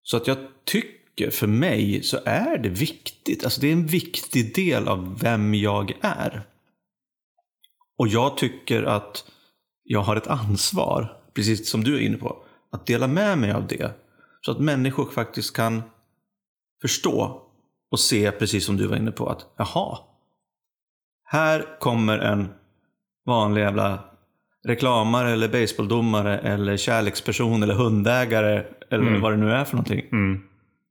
Så 0.04 0.18
att 0.18 0.28
jag 0.28 0.38
tycker, 0.64 1.30
för 1.30 1.48
mig, 1.48 2.04
så 2.04 2.20
är 2.26 2.58
det 2.58 2.70
viktigt. 2.70 3.44
Alltså 3.44 3.62
det 3.62 3.68
är 3.68 3.74
en 3.74 3.88
viktig 3.88 4.56
del 4.56 4.88
av 4.88 5.20
vem 5.20 5.54
jag 5.54 5.94
är. 6.02 6.48
Och 7.98 8.08
jag 8.08 8.38
tycker 8.38 8.84
att 8.84 9.32
jag 9.84 10.02
har 10.02 10.16
ett 10.16 10.28
ansvar, 10.28 11.22
precis 11.34 11.70
som 11.70 11.84
du 11.84 11.96
är 11.96 12.02
inne 12.02 12.18
på, 12.18 12.46
att 12.72 12.86
dela 12.86 13.08
med 13.08 13.38
mig 13.38 13.52
av 13.52 13.68
det. 13.68 13.92
Så 14.42 14.52
att 14.52 14.60
människor 14.60 15.12
faktiskt 15.12 15.56
kan 15.56 15.84
förstå 16.82 17.42
och 17.92 18.00
se, 18.00 18.32
precis 18.32 18.66
som 18.66 18.78
du 18.78 18.88
var 18.88 18.96
inne 18.96 19.12
på, 19.12 19.30
att 19.30 19.54
jaha, 19.58 20.00
här 21.24 21.80
kommer 21.80 22.18
en 22.20 22.54
vanlig 23.26 23.62
jävla 23.62 24.00
reklamare 24.68 25.32
eller 25.32 25.48
baseballdomare 25.48 26.38
eller 26.40 26.78
kärleksperson 26.78 27.64
eller 27.64 27.74
hundägare 27.74 28.64
eller 28.92 29.08
Mm. 29.08 29.22
vad 29.22 29.34
det 29.34 29.38
nu 29.38 29.52
är 29.52 29.66
för 29.66 29.74
någonting 29.76 30.06
Mm. 30.12 30.42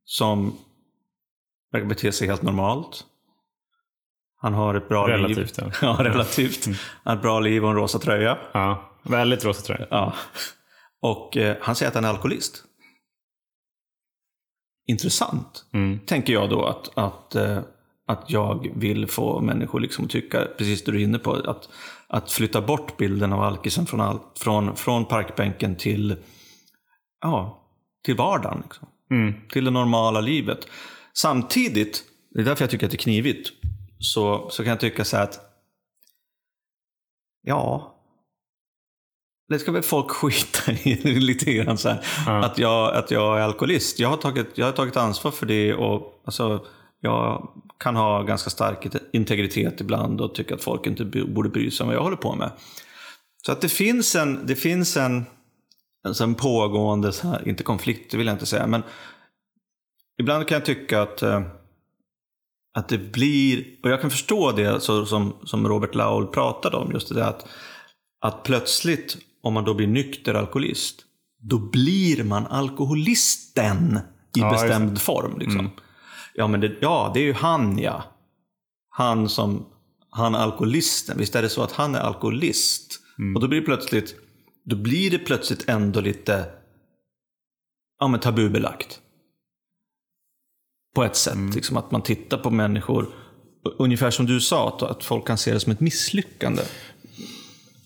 som 0.04 0.52
verkar 1.72 1.86
bete 1.86 2.12
sig 2.12 2.28
helt 2.28 2.42
normalt. 2.42 3.04
Han 4.40 4.54
har 4.54 4.74
ett 4.74 4.88
bra 4.88 5.06
liv. 5.06 5.16
Relativt, 5.16 5.58
ja. 5.58 5.70
Ja, 5.82 5.96
relativt. 6.00 6.66
Han 6.66 6.74
har 7.04 7.16
ett 7.16 7.22
bra 7.22 7.40
liv 7.40 7.64
och 7.64 7.70
en 7.70 7.76
rosa 7.76 7.98
tröja. 7.98 8.38
Ja, 8.52 8.90
väldigt 9.02 9.44
rosa 9.44 9.62
tröja. 9.62 9.86
Ja. 9.90 10.12
Och 11.00 11.36
eh, 11.36 11.56
han 11.60 11.74
säger 11.74 11.88
att 11.88 11.94
han 11.94 12.04
är 12.04 12.08
alkoholist. 12.08 12.64
Intressant, 14.86 15.64
Mm. 15.72 15.98
tänker 16.06 16.32
jag 16.32 16.50
då 16.50 16.64
att, 16.64 16.98
att, 16.98 17.34
eh, 17.34 17.58
att 18.06 18.24
jag 18.30 18.72
vill 18.76 19.06
få 19.06 19.40
människor 19.40 19.80
liksom 19.80 20.04
att 20.04 20.10
tycka, 20.10 20.46
precis 20.58 20.84
det 20.84 20.92
du 20.92 20.98
är 21.00 21.04
inne 21.04 21.18
på, 21.18 21.32
att, 21.32 21.68
att 22.14 22.32
flytta 22.32 22.60
bort 22.60 22.96
bilden 22.96 23.32
av 23.32 23.42
alkisen 23.42 23.86
från, 23.86 24.00
all, 24.00 24.18
från, 24.38 24.76
från 24.76 25.04
parkbänken 25.04 25.76
till, 25.76 26.16
ja, 27.20 27.62
till 28.04 28.16
vardagen. 28.16 28.60
Liksom 28.62 28.88
Mm. 29.10 29.34
till 29.48 29.64
det 29.64 29.70
normala 29.70 30.20
livet. 30.20 30.66
Samtidigt, 31.14 32.04
det 32.30 32.40
är 32.40 32.44
därför 32.44 32.62
jag 32.62 32.70
tycker 32.70 32.86
att 32.86 32.90
det 32.90 32.96
är 32.96 32.98
knivigt, 32.98 33.50
så, 33.98 34.50
så 34.50 34.62
kan 34.62 34.70
jag 34.70 34.80
tycka 34.80 35.04
så 35.04 35.16
här 35.16 35.24
att 35.24 35.40
ja, 37.42 37.94
det 39.48 39.58
ska 39.58 39.72
väl 39.72 39.82
folk 39.82 40.10
skita 40.10 40.72
i 40.72 40.94
lite 41.20 41.52
grann 41.52 41.78
så. 41.78 41.96
Ja. 42.26 42.44
Att, 42.44 42.58
jag, 42.58 42.94
att 42.94 43.10
jag 43.10 43.38
är 43.38 43.42
alkoholist. 43.42 43.98
Jag 43.98 44.08
har 44.08 44.16
tagit, 44.16 44.58
jag 44.58 44.66
har 44.66 44.72
tagit 44.72 44.96
ansvar 44.96 45.30
för 45.30 45.46
det 45.46 45.74
och 45.74 46.22
alltså, 46.24 46.66
jag 47.04 47.48
kan 47.78 47.96
ha 47.96 48.22
ganska 48.22 48.50
stark 48.50 48.86
integritet 49.12 49.80
ibland 49.80 50.20
och 50.20 50.34
tycka 50.34 50.54
att 50.54 50.62
folk 50.62 50.86
inte 50.86 51.04
borde 51.04 51.48
bry 51.48 51.70
sig 51.70 51.84
om 51.84 51.88
vad 51.88 51.96
jag 51.96 52.02
håller 52.02 52.16
på 52.16 52.34
med. 52.34 52.50
Så 53.46 53.52
att 53.52 53.60
det 53.60 53.68
finns 53.68 54.14
en, 54.14 54.46
det 54.46 54.56
finns 54.56 54.96
en, 54.96 55.24
alltså 56.06 56.24
en 56.24 56.34
pågående, 56.34 57.12
här, 57.22 57.48
inte 57.48 57.62
konflikt 57.62 58.10
det 58.10 58.16
vill 58.16 58.26
jag 58.26 58.34
inte 58.34 58.46
säga, 58.46 58.66
men 58.66 58.82
ibland 60.20 60.48
kan 60.48 60.54
jag 60.56 60.64
tycka 60.64 61.02
att, 61.02 61.22
eh, 61.22 61.42
att 62.78 62.88
det 62.88 62.98
blir, 62.98 63.64
och 63.82 63.90
jag 63.90 64.00
kan 64.00 64.10
förstå 64.10 64.52
det 64.52 64.80
så, 64.80 65.06
som, 65.06 65.36
som 65.44 65.68
Robert 65.68 65.94
Laul 65.94 66.26
pratade 66.26 66.76
om, 66.76 66.92
just 66.92 67.08
det 67.08 67.14
där 67.14 67.28
att, 67.28 67.46
att 68.20 68.42
plötsligt, 68.42 69.16
om 69.42 69.54
man 69.54 69.64
då 69.64 69.74
blir 69.74 69.86
nykter 69.86 70.34
alkoholist, 70.34 71.04
då 71.42 71.58
blir 71.58 72.24
man 72.24 72.46
alkoholisten 72.46 73.98
i 74.36 74.40
Ja, 74.40 74.50
bestämd 74.50 75.00
form. 75.00 75.38
Liksom. 75.38 75.70
Ja, 76.34 76.46
men 76.46 76.60
det, 76.60 76.76
ja, 76.80 77.10
det 77.14 77.20
är 77.20 77.24
ju 77.24 77.32
han 77.32 77.78
ja. 77.78 78.04
Han 78.88 79.28
som, 79.28 79.66
han 80.10 80.34
alkoholisten. 80.34 81.18
Visst 81.18 81.34
är 81.34 81.42
det 81.42 81.48
så 81.48 81.62
att 81.62 81.72
han 81.72 81.94
är 81.94 82.00
alkoholist? 82.00 83.00
Och 83.34 83.40
då 83.40 83.48
blir 83.48 83.60
det 83.60 83.66
plötsligt, 83.66 84.14
då 84.64 84.76
blir 84.76 85.10
det 85.10 85.18
plötsligt 85.18 85.68
ändå 85.68 86.00
lite 86.00 86.46
ja, 87.98 88.08
men 88.08 88.20
tabubelagt. 88.20 89.00
På 90.94 91.04
ett 91.04 91.16
sätt. 91.16 91.54
Liksom 91.54 91.76
att 91.76 91.90
man 91.90 92.02
tittar 92.02 92.38
på 92.38 92.50
människor, 92.50 93.06
ungefär 93.78 94.10
som 94.10 94.26
du 94.26 94.40
sa, 94.40 94.68
att, 94.68 94.82
att 94.82 95.04
folk 95.04 95.26
kan 95.26 95.38
se 95.38 95.52
det 95.52 95.60
som 95.60 95.72
ett 95.72 95.80
misslyckande. 95.80 96.62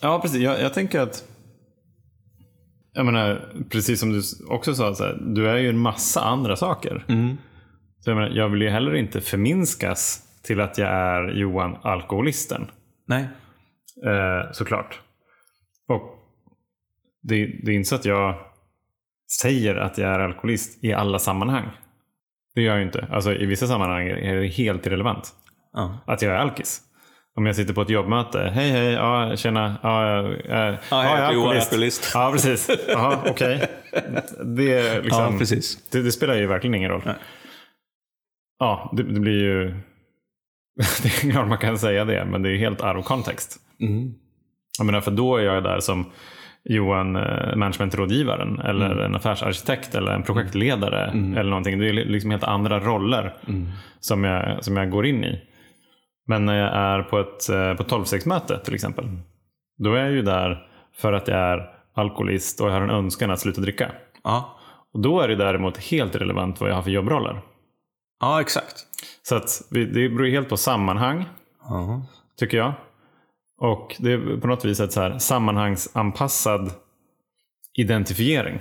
Ja, 0.01 0.21
precis. 0.21 0.41
Jag, 0.41 0.61
jag 0.61 0.75
tänker 0.75 1.01
att 1.01 1.25
jag 2.93 3.07
menar, 3.07 3.55
precis 3.71 4.01
som 4.01 4.13
du 4.13 4.23
också 4.49 4.75
sa, 4.75 4.95
så 4.95 5.05
här, 5.05 5.19
du 5.35 5.49
är 5.49 5.57
ju 5.57 5.69
en 5.69 5.79
massa 5.79 6.21
andra 6.21 6.57
saker. 6.57 7.05
Så 8.01 8.11
jag, 8.11 8.17
menar, 8.17 8.31
jag 8.31 8.49
vill 8.49 8.63
ju 8.63 8.69
heller 8.69 8.95
inte 8.95 9.21
förminskas 9.21 10.23
till 10.43 10.61
att 10.61 10.79
jag 10.79 10.89
är 10.89 11.29
Johan 11.29 11.77
alkoholisten. 11.83 12.71
Nej. 13.07 13.29
Eh, 14.07 14.53
såklart. 14.53 15.01
Och 15.89 16.03
det, 17.23 17.47
det 17.65 17.71
är 17.73 17.75
inte 17.75 17.89
så 17.89 17.95
att 17.95 18.05
jag 18.05 18.35
säger 19.43 19.75
att 19.77 19.99
jag 19.99 20.11
är 20.11 20.19
alkoholist 20.19 20.85
i 20.85 20.93
alla 20.93 21.19
sammanhang. 21.19 21.69
Det 22.55 22.63
gör 22.63 22.71
jag 22.73 22.79
ju 22.79 22.85
inte. 22.87 23.07
Alltså, 23.11 23.33
I 23.35 23.47
vissa 23.47 23.67
sammanhang 23.67 24.09
är 24.09 24.37
det 24.37 24.47
helt 24.47 24.87
irrelevant 24.87 25.35
Ja. 25.73 25.99
att 26.07 26.23
jag 26.23 26.33
är 26.33 26.39
alkis. 26.39 26.81
Om 27.35 27.47
jag 27.47 27.57
sitter 27.57 27.75
på 27.75 27.83
ett 27.83 27.91
jobbmöte. 27.91 28.39
Hej 28.55 28.71
hej, 28.71 28.93
ja, 28.93 29.37
tjena. 29.37 29.77
Ja, 29.83 30.11
jag, 30.11 30.25
jag, 30.25 30.79
Ja, 30.91 31.05
jag 31.05 31.11
heter 31.11 31.33
Johan 31.33 31.57
alkoholist. 31.57 32.11
Ja, 32.15 32.31
precis. 32.33 32.71
Jaha, 32.89 33.19
okej. 33.31 33.69
Det, 34.45 34.73
är 34.79 35.03
liksom, 35.03 35.33
Ja, 35.33 35.39
precis. 35.39 35.91
Det, 35.91 36.03
det 36.03 36.13
spelar 36.13 36.35
ju 36.35 36.47
verkligen 36.47 36.75
ingen 36.75 36.91
roll. 36.91 37.03
Nej. 37.07 37.15
Ja, 38.59 38.91
det, 38.97 39.03
det 39.03 39.21
blir 39.21 39.43
ju... 39.43 39.65
det 41.03 41.09
är 41.09 41.31
klart 41.31 41.49
man 41.49 41.59
kan 41.59 41.79
säga 41.79 42.05
det, 42.05 42.25
men 42.25 42.43
det 42.43 42.51
är 42.51 42.57
helt 42.57 42.85
out 42.85 42.97
of 42.97 43.07
context. 43.07 43.57
Mm. 43.81 44.15
Jag 44.79 44.87
menar, 44.87 45.01
för 45.01 45.11
då 45.11 45.37
är 45.37 45.43
jag 45.43 45.63
där 45.63 45.81
som 45.81 46.11
Johan, 46.65 47.17
eh, 47.17 47.57
managementrådgivaren 47.57 48.61
eller 48.61 48.97
en 48.97 49.15
affärsarkitekt 49.15 49.95
eller 49.95 50.13
en 50.13 50.23
projektledare 50.23 51.11
eller 51.11 51.51
någonting. 51.51 51.79
Det 51.79 51.89
är 51.89 51.93
liksom 51.93 52.31
helt 52.31 52.45
andra 52.45 52.81
roller 52.81 53.37
som, 54.01 54.25
jag, 54.25 54.65
som 54.65 54.77
jag 54.77 54.91
går 54.91 55.07
in 55.07 55.25
i. 55.25 55.41
Men 56.27 56.45
när 56.45 56.59
jag 56.59 56.77
är 56.77 57.03
på 57.03 57.19
ett, 57.19 57.49
eh, 57.49 57.75
på 57.75 57.83
ett 57.83 57.89
tolvstegsmöte 57.89 58.59
till 58.65 58.75
exempel. 58.75 59.05
Då 59.79 59.95
är 59.95 60.05
jag 60.05 60.13
ju 60.13 60.23
där 60.23 60.67
för 60.97 61.13
att 61.13 61.29
jag 61.29 61.39
är 61.39 61.71
alkoholist 61.95 62.61
och 62.61 62.69
jag 62.69 62.73
har 62.73 62.81
en 62.81 62.91
önskan 62.91 63.31
att 63.31 63.41
sluta 63.41 63.61
dricka. 63.61 63.91
Ja. 64.25 64.59
Och 64.95 65.01
då 65.01 65.21
är 65.21 65.29
det 65.29 65.37
däremot 65.37 65.77
helt 65.77 66.17
relevant 66.17 66.61
vad 66.61 66.71
jag 66.71 66.75
har 66.75 66.83
för 66.83 66.91
jobbroller. 66.91 67.41
Ja, 68.21 68.41
exakt. 68.41 68.87
Så 69.23 69.37
att 69.37 69.49
det 69.71 69.85
beror 70.09 70.27
helt 70.27 70.49
på 70.49 70.57
sammanhang, 70.57 71.25
Ja. 71.69 72.03
tycker 72.39 72.57
jag. 72.59 72.73
Och 73.61 73.97
det 73.99 74.13
är 74.13 74.41
på 74.41 74.47
något 74.47 74.65
vis 74.65 74.81
ett 74.81 74.93
så 74.93 75.01
här 75.01 75.19
sammanhangsanpassad 75.19 76.71
identifiering. 77.79 78.61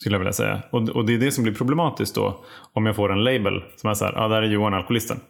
Skulle 0.00 0.14
jag 0.14 0.18
vilja 0.20 0.32
säga. 0.32 0.62
Och, 0.70 0.88
och 0.88 1.06
det 1.06 1.14
är 1.14 1.18
det 1.18 1.32
som 1.32 1.44
blir 1.44 1.54
problematiskt 1.54 2.14
då. 2.14 2.44
Om 2.72 2.86
jag 2.86 2.96
får 2.96 3.12
en 3.12 3.24
label 3.24 3.64
som 3.76 3.90
är 3.90 3.94
så 3.94 4.04
här, 4.04 4.12
ja 4.16 4.28
där 4.28 4.42
är 4.42 4.46
Johan 4.46 4.74
alkoholisten. 4.74 5.20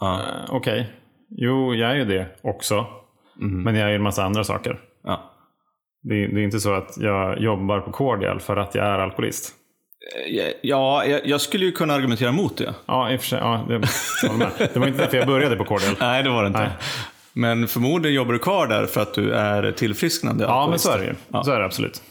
Ja. 0.00 0.20
Eh, 0.20 0.54
Okej, 0.54 0.92
jo 1.28 1.74
jag 1.74 1.90
är 1.90 1.94
ju 1.94 2.04
det 2.04 2.26
också. 2.42 2.86
Men 3.40 3.74
jag 3.74 3.84
är 3.84 3.88
ju 3.88 3.96
en 3.96 4.02
massa 4.02 4.24
andra 4.24 4.44
saker. 4.44 4.80
Ja. 5.04 5.30
Det, 6.02 6.26
det 6.26 6.40
är 6.40 6.44
inte 6.44 6.60
så 6.60 6.72
att 6.74 6.96
jag 6.96 7.40
jobbar 7.40 7.80
på 7.80 7.92
Cordial 7.92 8.40
för 8.40 8.56
att 8.56 8.74
jag 8.74 8.86
är 8.86 8.98
alkoholist. 8.98 9.54
Ja, 10.60 11.04
jag, 11.04 11.26
jag 11.26 11.40
skulle 11.40 11.64
ju 11.64 11.72
kunna 11.72 11.94
argumentera 11.94 12.28
emot 12.28 12.56
det. 12.56 12.74
Ja, 12.86 13.10
i 13.12 13.16
och 13.16 13.20
för 13.20 13.28
sig. 13.28 13.38
Ja, 13.38 13.64
det, 13.68 13.78
det 14.72 14.78
var 14.80 14.86
inte 14.86 14.98
därför 15.02 15.16
jag 15.16 15.26
började 15.26 15.56
på 15.56 15.64
Cordial. 15.64 15.94
Nej, 16.00 16.22
det 16.22 16.30
var 16.30 16.42
det 16.42 16.46
inte. 16.46 16.60
Nej. 16.60 16.70
Men 17.32 17.68
förmodligen 17.68 18.14
jobbar 18.14 18.32
du 18.32 18.38
kvar 18.38 18.66
där 18.66 18.86
för 18.86 19.00
att 19.00 19.14
du 19.14 19.32
är 19.32 19.72
tillfrisknande 19.72 20.44
Ja, 20.44 20.66
men 20.70 20.78
så 20.78 20.90
är 20.90 20.98
det 20.98 21.04
ju. 21.04 21.14
Ja. 21.32 21.44
Så 21.44 21.52
är 21.52 21.58
det 21.58 21.64
absolut. 21.64 22.02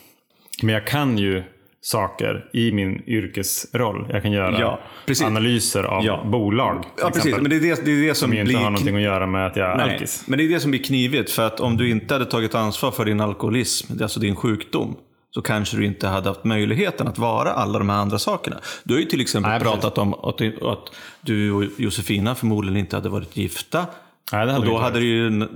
Men 0.63 0.74
jag 0.74 0.88
kan 0.88 1.17
ju 1.17 1.44
saker 1.82 2.46
i 2.53 2.72
min 2.72 3.03
yrkesroll. 3.08 4.08
Jag 4.10 4.22
kan 4.24 4.32
göra 4.32 4.60
Ja, 4.60 4.79
analyser 5.25 5.84
av 5.84 6.06
Ja. 6.06 6.24
bolag. 6.25 6.86
Ja, 6.98 7.08
precis. 7.08 7.17
exempel, 7.25 7.41
Men 7.41 7.50
det 7.50 7.56
är 7.56 7.75
det, 7.75 7.86
det, 7.86 7.91
är 7.91 8.08
det 8.08 8.15
som 8.15 8.25
som 8.27 8.34
ju 8.34 8.39
inte 8.39 8.48
blir... 8.48 8.58
har 8.58 8.70
någonting 8.70 8.96
att 8.96 9.01
göra 9.01 9.27
med 9.27 9.48
att 9.48 9.56
jag 9.56 9.72
är 9.72 9.77
Nej, 9.77 9.94
alkis. 9.94 10.24
Men 10.27 10.39
det 10.39 10.46
är 10.46 10.50
det 10.50 10.60
som 10.60 10.72
blir 10.72 10.84
knivigt. 10.84 11.32
För 11.32 11.48
att 11.48 11.60
om 11.60 11.77
du 11.77 11.89
inte 11.89 12.13
hade 12.13 12.25
tagit 12.25 12.56
ansvar 12.56 12.91
för 12.91 13.06
din 13.06 13.22
alkoholism, 13.22 14.03
alltså 14.03 14.20
din 14.20 14.36
sjukdom, 14.36 14.96
så 15.31 15.41
kanske 15.41 15.77
du 15.77 15.86
inte 15.86 16.07
hade 16.07 16.29
haft 16.29 16.43
möjligheten 16.43 17.07
att 17.07 17.17
vara 17.17 17.53
alla 17.53 17.79
de 17.79 17.89
här 17.89 17.98
andra 17.98 18.19
sakerna. 18.19 18.57
Du 18.84 18.93
har 18.93 19.01
ju 19.01 19.05
till 19.05 19.22
exempel 19.22 19.51
Nej, 19.51 19.60
pratat 19.60 19.98
om 19.98 20.13
att, 20.13 20.41
att 20.41 20.91
du 21.22 21.51
och 21.51 21.63
Josefina 21.77 22.36
förmodligen 22.36 22.77
inte 22.77 22.96
hade 22.96 23.10
varit 23.10 23.38
gifta. 23.38 23.86
Nej, 24.31 24.55
och 24.55 24.65
då 24.65 24.77
hade 24.77 25.00
det 25.00 25.05
ju 25.05 25.48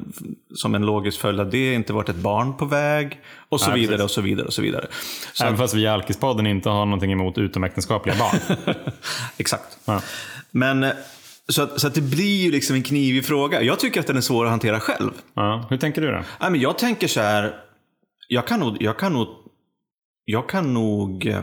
som 0.56 0.76
en 0.76 0.86
logisk 0.86 1.20
följd 1.20 1.40
av 1.40 1.50
det 1.50 1.74
inte 1.74 1.94
varit 1.94 2.10
ett 2.10 2.16
barn 2.16 2.58
på 2.58 2.66
väg. 2.66 3.20
Och 3.50 3.62
så 3.62 3.70
Nej, 3.70 3.80
vidare 3.80 3.98
precis. 3.98 4.04
och 4.04 4.12
så 4.12 4.22
vidare 4.22 4.48
och 4.48 4.54
så 4.54 4.62
vidare. 4.62 4.88
Så, 5.34 5.44
Även 5.44 5.58
fast 5.58 5.74
vi 5.74 5.82
i 5.82 5.88
Alkispodden 5.88 6.48
inte 6.48 6.70
har 6.70 6.86
någonting 6.86 7.12
emot 7.12 7.38
utomäktenskapliga 7.38 8.16
barn. 8.18 8.58
exakt. 9.38 9.78
Ja. 9.86 10.02
Men 10.52 10.84
eh, 10.84 10.92
så 11.48 11.62
att, 11.62 11.80
så 11.80 11.88
att 11.88 11.94
det 11.94 12.02
blir 12.02 12.44
ju 12.44 12.52
liksom 12.52 12.76
en 12.76 12.84
knivig 12.84 13.26
fråga. 13.26 13.62
Jag 13.62 13.80
tycker 13.80 14.00
att 14.00 14.08
den 14.08 14.18
är 14.18 14.22
svår 14.22 14.46
att 14.46 14.52
hantera 14.52 14.80
själv. 14.80 15.12
Ja. 15.34 15.66
Hur 15.70 15.78
tänker 15.78 16.02
du 16.02 16.08
då? 16.12 16.24
Nej, 16.40 16.52
men 16.52 16.62
jag 16.62 16.78
tänker 16.78 17.08
så 17.08 17.20
här. 17.20 17.56
Jag 18.28 18.48
kan 18.48 18.60
nog, 18.60 18.78
jag 18.80 19.00
kan 19.00 19.14
nog, 19.14 19.28
jag 20.26 20.50
kan 20.50 20.74
nog 20.74 21.26
eh, 21.28 21.42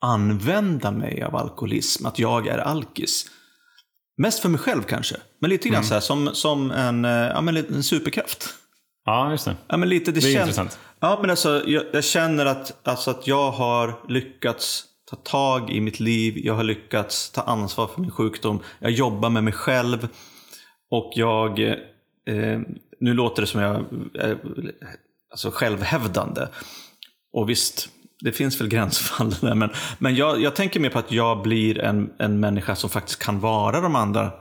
använda 0.00 0.90
mig 0.90 1.22
av 1.22 1.36
alkoholism, 1.36 2.06
att 2.06 2.18
jag 2.18 2.46
är 2.46 2.58
alkis. 2.58 3.26
Mest 4.18 4.40
för 4.40 4.48
mig 4.48 4.58
själv 4.60 4.82
kanske, 4.82 5.16
men 5.40 5.50
lite 5.50 5.68
grann 5.68 5.84
så 5.84 5.94
här 5.94 6.00
som, 6.00 6.30
som 6.34 6.70
en, 6.70 7.04
eh, 7.04 7.10
ja, 7.10 7.40
men 7.40 7.56
en 7.56 7.82
superkraft. 7.82 8.48
Ja, 9.04 9.30
just 9.30 9.44
det. 9.44 9.56
Ja, 9.68 9.76
men 9.76 9.88
lite, 9.88 10.12
det 10.12 10.20
Det 10.20 10.26
är 10.26 10.32
känns- 10.32 10.36
intressant. 10.42 10.78
Ja, 11.00 11.18
men 11.20 11.30
alltså, 11.30 11.62
jag, 11.66 11.84
jag 11.92 12.04
känner 12.04 12.46
att, 12.46 12.88
alltså 12.88 13.10
att 13.10 13.26
jag 13.26 13.50
har 13.50 14.00
lyckats 14.08 14.84
ta 15.10 15.16
tag 15.16 15.70
i 15.70 15.80
mitt 15.80 16.00
liv. 16.00 16.34
Jag 16.38 16.54
har 16.54 16.64
lyckats 16.64 17.30
ta 17.30 17.42
ansvar 17.42 17.86
för 17.86 18.00
min 18.00 18.10
sjukdom. 18.10 18.60
Jag 18.78 18.90
jobbar 18.90 19.30
med 19.30 19.44
mig 19.44 19.52
själv. 19.52 20.08
Och 20.90 21.12
jag, 21.14 21.60
eh, 21.60 22.60
nu 23.00 23.14
låter 23.14 23.42
det 23.42 23.46
som 23.46 23.60
jag 23.60 23.84
är 24.14 24.38
alltså 25.30 25.50
självhävdande. 25.50 26.46
Och 27.36 27.50
visst, 27.50 27.88
det 28.20 28.32
finns 28.32 28.60
väl 28.60 28.68
gränsfall 28.68 29.30
där. 29.40 29.54
Men, 29.54 29.70
men 29.98 30.16
jag, 30.16 30.40
jag 30.40 30.56
tänker 30.56 30.80
mer 30.80 30.90
på 30.90 30.98
att 30.98 31.12
jag 31.12 31.42
blir 31.42 31.78
en, 31.78 32.10
en 32.18 32.40
människa 32.40 32.76
som 32.76 32.90
faktiskt 32.90 33.22
kan 33.22 33.40
vara 33.40 33.80
de 33.80 33.96
andra, 33.96 34.32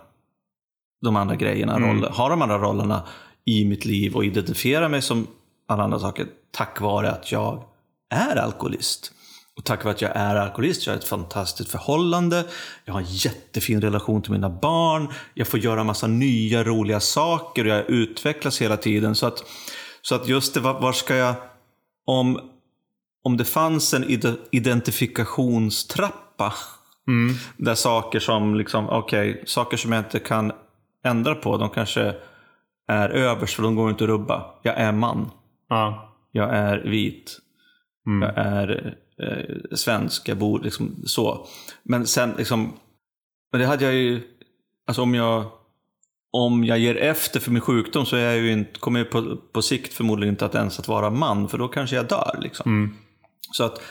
de 1.02 1.16
andra 1.16 1.36
grejerna, 1.36 1.80
roller, 1.80 2.10
ha 2.10 2.30
de 2.30 2.42
andra 2.42 2.58
rollerna 2.58 3.08
i 3.46 3.66
mitt 3.66 3.86
liv 3.86 4.16
och 4.16 4.26
identifiera 4.26 4.90
mig 4.90 5.02
som 5.02 5.28
alla 5.68 5.84
andra 5.84 6.00
saker 6.00 6.28
tack 6.52 6.82
vare 6.82 7.12
att 7.12 7.32
jag 7.32 7.64
är 8.10 8.36
alkoholist. 8.36 9.12
Och 9.58 9.64
tack 9.64 9.84
vare 9.84 9.94
att 9.94 10.02
jag 10.02 10.16
är 10.16 10.36
alkoholist, 10.36 10.86
jag 10.86 10.94
har 10.94 11.00
ett 11.00 11.08
fantastiskt 11.08 11.70
förhållande, 11.70 12.44
jag 12.86 12.94
har 12.94 13.00
en 13.00 13.08
jättefin 13.10 13.82
relation 13.82 14.22
till 14.22 14.32
mina 14.32 14.50
barn, 14.50 15.08
jag 15.34 15.48
får 15.48 15.60
göra 15.60 15.84
massa 15.84 16.08
nya 16.08 16.64
roliga 16.64 17.00
saker 17.00 17.66
och 17.66 17.72
jag 17.72 17.90
utvecklas 17.90 18.62
hela 18.62 18.78
tiden. 18.78 19.16
Så 19.16 19.26
att, 19.26 19.44
så 20.02 20.16
att 20.16 20.28
just 20.28 20.54
det, 20.54 20.60
var, 20.60 20.82
var 20.82 20.94
ska 20.94 21.16
jag, 21.16 21.36
om, 22.06 22.52
om 23.26 23.38
det 23.38 23.46
fanns 23.46 23.94
en 23.94 24.04
ide- 24.04 24.38
identifikationstrappa 24.52 26.54
där 27.58 27.76
saker 27.76 28.20
som, 28.20 28.56
liksom, 28.56 28.90
okej, 28.90 29.44
saker 29.46 29.78
som 29.78 29.92
jag 29.92 30.00
inte 30.00 30.20
kan 30.20 30.52
ändra 31.06 31.36
på, 31.36 31.58
de 31.58 31.70
kanske 31.70 32.14
är 32.88 33.10
överst 33.10 33.54
för 33.54 33.64
de 33.64 33.76
går 33.76 33.90
inte 33.90 34.04
att 34.04 34.10
rubba. 34.10 34.46
Jag 34.64 34.78
är 34.78 34.92
man. 34.92 35.32
Ja. 35.70 36.14
Jag 36.32 36.56
är 36.56 36.78
vit. 36.78 37.40
Mm. 38.08 38.22
Jag 38.22 38.38
är 38.46 38.96
eh, 39.22 39.56
svensk. 39.76 40.30
Jag 40.30 40.38
bor 40.38 40.60
liksom 40.60 40.96
så. 41.06 41.48
Men 41.84 42.08
sen 42.08 42.34
liksom, 42.38 42.74
men 43.52 43.62
det 43.62 43.68
hade 43.68 43.86
jag 43.86 43.94
ju, 43.94 44.22
alltså 44.88 45.02
om 45.02 45.16
jag, 45.16 45.46
om 46.32 46.64
jag 46.64 46.80
ger 46.80 46.96
efter 46.96 47.40
för 47.40 47.52
min 47.52 47.62
sjukdom 47.62 48.06
så 48.06 48.16
är 48.16 48.26
jag 48.26 48.38
ju 48.38 48.52
inte, 48.52 48.80
kommer 48.80 49.00
jag 49.00 49.10
på, 49.10 49.38
på 49.52 49.62
sikt 49.62 49.94
förmodligen 49.94 50.34
inte 50.34 50.46
att 50.46 50.56
ens 50.56 50.80
att 50.80 50.88
vara 50.88 51.10
man, 51.10 51.50
för 51.50 51.58
då 51.58 51.68
kanske 51.68 51.96
jag 51.96 52.08
dör. 52.08 52.38
Liksom. 52.42 52.72
Mm. 52.72 52.96
Så 53.52 53.64
att 53.64 53.82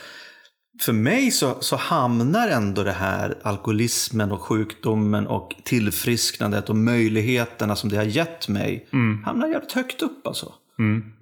för 0.81 0.93
mig 0.93 1.31
så, 1.31 1.57
så 1.59 1.75
hamnar 1.75 2.47
ändå 2.47 2.83
det 2.83 2.91
här 2.91 3.37
alkoholismen 3.43 4.31
och 4.31 4.41
sjukdomen 4.41 5.27
och 5.27 5.55
tillfrisknandet 5.63 6.69
och 6.69 6.75
möjligheterna 6.75 7.75
som 7.75 7.89
det 7.89 7.97
har 7.97 8.03
gett 8.03 8.47
mig, 8.47 8.87
hamnar 9.25 9.47
jävligt 9.47 9.71
högt 9.71 10.01
upp 10.01 10.27
alltså. 10.27 10.53
Mm. 10.79 11.13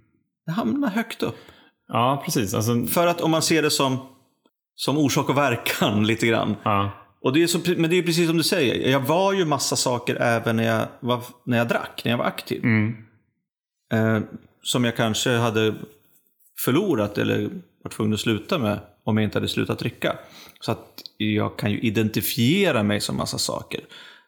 Det 0.46 0.52
hamnar 0.52 0.90
högt 0.90 1.24
upp. 1.24 1.38
ja, 1.88 2.22
precis. 2.26 2.54
Alltså, 2.54 2.86
För 2.86 3.08
att 3.08 3.22
om 3.22 3.32
man 3.32 3.42
ser 3.42 3.62
det 3.62 3.72
som, 3.72 3.98
som 4.76 4.98
orsak 4.98 5.30
och 5.30 5.38
verkan 5.38 6.08
lite 6.08 6.28
grann. 6.28 6.56
ja. 6.64 6.92
Och 7.22 7.34
det 7.34 7.44
är 7.44 7.48
så, 7.48 7.60
men 7.78 7.90
det 7.90 7.96
är 7.96 8.04
precis 8.04 8.28
som 8.28 8.38
du 8.38 8.44
säger. 8.44 8.90
Jag 8.92 9.00
var 9.00 9.34
ju 9.34 9.46
massa 9.46 9.76
saker 9.76 10.16
även 10.16 10.56
när 10.56 10.64
jag, 10.64 10.88
var, 11.00 11.22
när 11.46 11.58
jag 11.58 11.68
drack, 11.68 12.02
när 12.06 12.12
jag 12.12 12.18
var 12.18 12.26
aktiv. 12.26 12.64
Mm. 12.64 12.96
Eh, 13.94 14.22
som 14.62 14.84
jag 14.84 14.96
kanske 14.96 15.30
hade 15.30 15.76
förlorat 16.66 17.18
eller 17.18 17.50
varit 17.84 17.94
tvungen 17.94 18.14
att 18.14 18.20
sluta 18.20 18.58
med 18.58 18.80
om 19.04 19.18
jag 19.18 19.24
inte 19.24 19.38
hade 19.38 19.48
slutat 19.48 19.80
dricka. 19.80 20.18
Så 20.60 20.72
att 20.72 21.02
jag 21.18 21.58
kan 21.58 21.72
ju 21.72 21.80
identifiera 21.80 22.84
mig 22.84 23.02
som 23.02 23.18
massa 23.18 23.38
saker. 23.38 23.82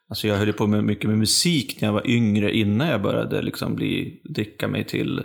Alltså 0.10 0.28
jag 0.28 0.38
höll 0.38 0.54
på 0.54 0.68
med 0.68 0.84
mycket 0.84 1.10
med 1.10 1.18
musik 1.18 1.82
när 1.82 1.88
jag 1.88 1.94
var 1.94 2.08
yngre 2.08 2.56
innan 2.56 2.88
jag 2.88 3.02
började 3.02 3.42
liksom 3.42 3.76
bli, 3.76 4.22
dricka 4.24 4.68
mig 4.68 4.84
till 4.84 5.24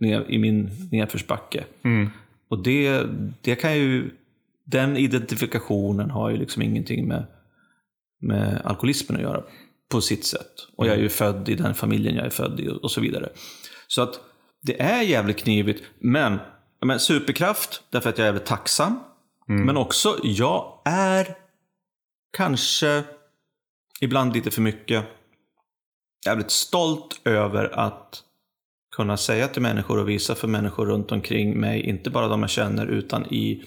ner, 0.00 0.24
i 0.28 0.38
min 0.38 0.70
nedförsbacke. 0.92 1.64
Mm. 1.82 2.10
Och 2.48 2.62
det, 2.62 3.02
det 3.40 3.54
kan 3.54 3.76
ju, 3.76 4.10
den 4.64 4.96
identifikationen 4.96 6.10
har 6.10 6.30
ju 6.30 6.36
liksom 6.36 6.62
ingenting 6.62 7.08
med, 7.08 7.26
med 8.20 8.60
alkoholismen 8.64 9.16
att 9.16 9.22
göra 9.22 9.42
på 9.88 10.00
sitt 10.00 10.24
sätt. 10.24 10.52
Och 10.76 10.86
jag 10.86 10.94
är 10.94 11.00
ju 11.00 11.08
född 11.08 11.48
i 11.48 11.54
den 11.54 11.74
familjen 11.74 12.16
jag 12.16 12.26
är 12.26 12.30
född 12.30 12.60
i 12.60 12.68
och 12.82 12.90
så 12.90 13.00
vidare. 13.00 13.28
Så 13.86 14.02
att 14.02 14.20
det 14.62 14.82
är 14.82 15.02
jävligt 15.02 15.38
knivigt, 15.38 15.82
men, 15.98 16.38
men 16.86 17.00
superkraft, 17.00 17.82
därför 17.90 18.10
att 18.10 18.18
jag 18.18 18.24
är 18.24 18.28
jävligt 18.28 18.46
tacksam. 18.46 19.00
Men 19.46 19.76
också, 19.76 20.18
jag 20.22 20.82
är 20.84 21.36
kanske 22.36 23.04
ibland 24.00 24.34
lite 24.34 24.50
för 24.50 24.62
mycket 24.62 25.04
jävligt 26.26 26.50
stolt 26.50 27.20
över 27.24 27.78
att 27.78 28.22
kunna 28.96 29.16
säga 29.16 29.48
till 29.48 29.62
människor 29.62 29.98
och 29.98 30.08
visa 30.08 30.34
för 30.34 30.48
människor 30.48 30.86
runt 30.86 31.12
omkring 31.12 31.60
mig, 31.60 31.80
inte 31.80 32.10
bara 32.10 32.28
de 32.28 32.40
jag 32.40 32.50
känner 32.50 32.86
utan 32.86 33.26
i, 33.26 33.64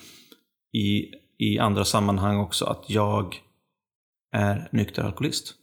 i, 0.78 1.12
i 1.38 1.60
andra 1.60 1.86
sammanhang 1.86 2.38
också, 2.38 2.66
att 2.66 2.90
jag 2.90 3.42
är 4.36 4.70
nykter 4.72 5.04
alkoholist. 5.04 5.56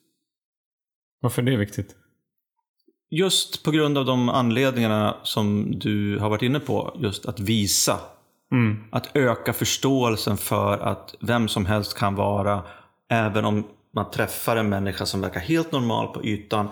Varför 1.21 1.43
är 1.43 1.47
det 1.47 1.57
viktigt? 1.57 1.97
Just 3.11 3.63
på 3.63 3.71
grund 3.71 3.99
av 3.99 4.05
de 4.05 4.29
anledningarna 4.29 5.17
som 5.23 5.79
du 5.79 6.19
har 6.19 6.31
varit 6.31 6.43
inne 6.43 6.61
på, 6.61 6.97
just 7.01 7.27
att 7.27 7.41
visa. 7.41 7.99
Mm. 8.53 8.85
Att 8.91 9.17
öka 9.17 9.53
förståelsen 9.53 10.37
för 10.37 10.79
att 10.79 11.15
vem 11.21 11.49
som 11.49 11.67
helst 11.67 11.99
kan 11.99 12.15
vara, 12.15 12.63
även 13.09 13.45
om 13.45 13.65
man 13.95 14.11
träffar 14.11 14.57
en 14.57 14.69
människa 14.69 15.07
som 15.07 15.21
verkar 15.21 15.41
helt 15.41 15.73
normal 15.73 16.07
på 16.07 16.25
ytan, 16.25 16.69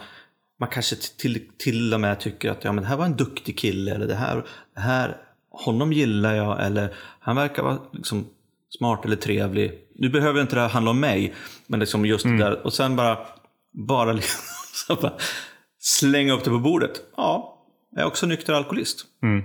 man 0.61 0.69
kanske 0.69 0.97
till, 0.97 1.49
till 1.59 1.95
och 1.95 2.01
med 2.01 2.21
tycker 2.21 2.51
att 2.51 2.65
ja, 2.65 2.73
men 2.73 2.83
det 2.83 2.89
här 2.89 2.97
var 2.97 3.05
en 3.05 3.17
duktig 3.17 3.59
kille, 3.59 3.95
eller 3.95 4.07
det 4.07 4.15
här, 4.15 4.45
det 4.75 4.81
här 4.81 5.17
honom 5.51 5.93
gillar 5.93 6.35
jag, 6.35 6.67
eller 6.67 6.95
han 7.21 7.37
verkar 7.37 7.63
vara 7.63 7.79
liksom 7.93 8.27
smart 8.79 9.05
eller 9.05 9.17
trevlig. 9.17 9.73
Nu 9.95 10.09
behöver 10.09 10.41
inte 10.41 10.55
det 10.55 10.61
här 10.61 10.69
handla 10.69 10.91
om 10.91 11.01
mig, 11.01 11.35
men 11.67 11.81
liksom 11.81 12.07
just 12.07 12.25
det 12.25 12.39
där. 12.39 12.67
Och 12.67 12.73
sen 12.73 12.97
bara, 12.97 13.19
bara, 13.73 14.13
liksom, 14.13 14.97
bara 15.03 15.13
slänga 15.79 16.33
upp 16.33 16.45
det 16.45 16.51
på 16.51 16.59
bordet. 16.59 17.03
Ja, 17.17 17.65
jag 17.91 18.03
är 18.03 18.07
också 18.07 18.27
nykter 18.27 18.53
alkoholist. 18.53 19.07
Mm. 19.23 19.45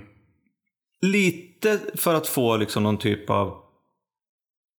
Lite 1.00 1.80
för 1.94 2.14
att 2.14 2.26
få 2.26 2.56
liksom 2.56 2.82
någon 2.82 2.98
typ 2.98 3.30
av 3.30 3.54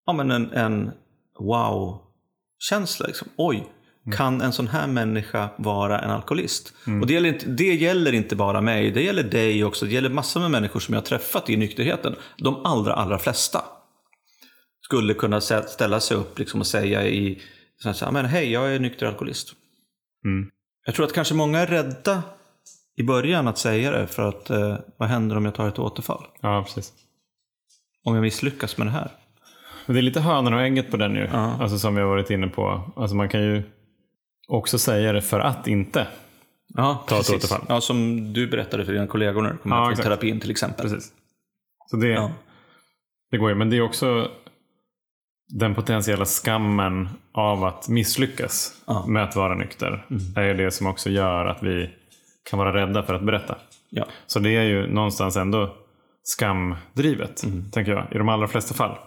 ja, 0.06 0.14
men 0.14 0.32
en, 0.32 0.52
en 0.52 0.92
wow-känsla. 1.40 3.08
Liksom. 3.08 3.28
Oj, 3.38 3.68
kan 4.12 4.42
en 4.42 4.54
sån 4.54 4.68
här 4.68 4.88
människa 4.88 5.50
vara 5.58 6.00
en 6.02 6.12
alkoholist? 6.12 6.74
Och 7.02 7.08
det 7.08 7.14
gäller, 7.14 7.30
inte, 7.30 7.46
det 7.46 7.76
gäller 7.76 8.14
inte 8.14 8.36
bara 8.36 8.62
mig, 8.62 8.92
det 8.92 9.02
gäller 9.02 9.24
dig 9.24 9.64
också. 9.64 9.86
Det 9.86 9.92
gäller 9.92 10.10
massor 10.10 10.40
med 10.40 10.52
människor 10.52 10.80
som 10.80 10.94
jag 10.94 11.02
har 11.02 11.06
träffat 11.06 11.50
i 11.50 11.58
nykterheten. 11.58 12.16
De 12.38 12.66
allra, 12.66 12.94
allra 12.94 13.20
flesta 13.20 13.66
skulle 14.82 15.13
kunna 15.13 15.41
ställa 15.41 16.00
sig 16.00 16.18
upp 16.18 16.39
liksom 16.39 16.60
och 16.60 16.68
säga 16.68 17.08
i 17.08 17.41
så 17.78 18.06
här, 18.06 18.12
men 18.12 18.26
hej, 18.26 18.52
jag 18.52 18.76
är 18.76 18.80
nykter 18.80 19.06
alkoholist. 19.06 19.54
Mm. 20.26 20.50
Jag 20.86 20.95
tror 20.95 21.06
att 21.06 21.13
kanske 21.13 21.34
många 21.34 21.60
är 21.60 21.67
rädda 21.67 22.24
i 22.95 23.04
början 23.04 23.48
att 23.48 23.58
säga 23.58 23.91
det 23.91 24.08
för 24.08 24.30
att 24.30 24.50
eh, 24.50 24.76
vad 24.98 25.10
händer 25.10 25.38
om 25.38 25.45
jag 25.45 25.56
tar 25.56 25.67
ett 25.67 25.80
återfall? 25.80 26.24
Ja, 26.41 26.63
precis. 26.63 26.93
Om 28.04 28.15
jag 28.15 28.21
misslyckas 28.21 28.78
med 28.78 28.88
det 28.88 28.91
här? 28.91 29.12
Men 29.86 29.93
det 29.93 30.00
är 30.00 30.02
lite 30.02 30.19
hönan 30.19 30.54
och 30.54 30.62
ägget 30.62 30.91
på 30.91 30.98
den 30.98 31.15
ju. 31.15 31.28
Ja. 31.32 31.58
Alltså 31.62 31.78
som 31.80 31.95
vi 31.95 32.02
har 32.02 32.08
varit 32.10 32.30
inne 32.30 32.48
på. 32.48 32.91
Alltså 32.95 33.15
man 33.15 33.30
kan 33.30 33.41
ju 33.41 33.63
också 34.48 34.80
säga 34.80 35.12
det 35.13 35.21
för 35.21 35.39
att 35.39 35.67
inte. 35.67 36.08
Ja, 36.67 37.04
Ta 37.08 37.15
ett 37.15 37.28
precis. 37.28 37.36
återfall. 37.36 37.65
Ja, 37.69 37.82
som 37.82 38.34
du 38.34 38.48
berättade 38.48 38.86
för 38.86 38.93
dina 38.93 39.08
kollegor 39.08 39.41
när 39.41 39.52
du 39.52 39.58
kom 39.58 39.71
Ja, 39.71 39.93
till 39.95 40.04
terapin 40.04 40.39
till 40.39 40.52
exempel. 40.52 40.89
Precis. 40.89 41.12
Så 41.89 41.98
det, 41.98 42.08
Ja. 42.08 42.32
det 43.32 43.38
går 43.38 43.50
ju. 43.50 43.56
Men 43.56 43.69
det 43.69 43.78
är 43.78 43.82
också 43.82 44.32
den 45.47 45.75
potentiella 45.75 46.25
skammen 46.25 47.10
av 47.31 47.63
att 47.63 47.88
misslyckas 47.89 48.71
Ja. 48.88 48.99
Mm. 48.99 49.13
med 49.13 49.23
att 49.23 49.36
vara 49.36 49.55
nykter. 49.55 50.05
är 50.36 50.53
det 50.53 50.71
som 50.71 50.88
också 50.88 51.10
gör 51.10 51.45
att 51.45 51.63
vi 51.63 51.89
kan 52.49 52.60
vara 52.60 52.73
rädda 52.73 53.03
för 53.03 53.13
att 53.13 53.23
berätta. 53.23 53.55
Ja. 53.89 54.05
Så 54.27 54.39
det 54.39 54.49
är 54.55 54.63
ju 54.63 54.88
någonstans 54.88 55.38
ändå 55.38 55.75
skamdrivet, 56.23 57.43
Mm. 57.43 57.71
tänker 57.71 57.91
jag. 57.91 58.03
I 58.12 58.17
de 58.17 58.29
allra 58.29 58.47
flesta 58.47 58.73
fall. 58.73 58.97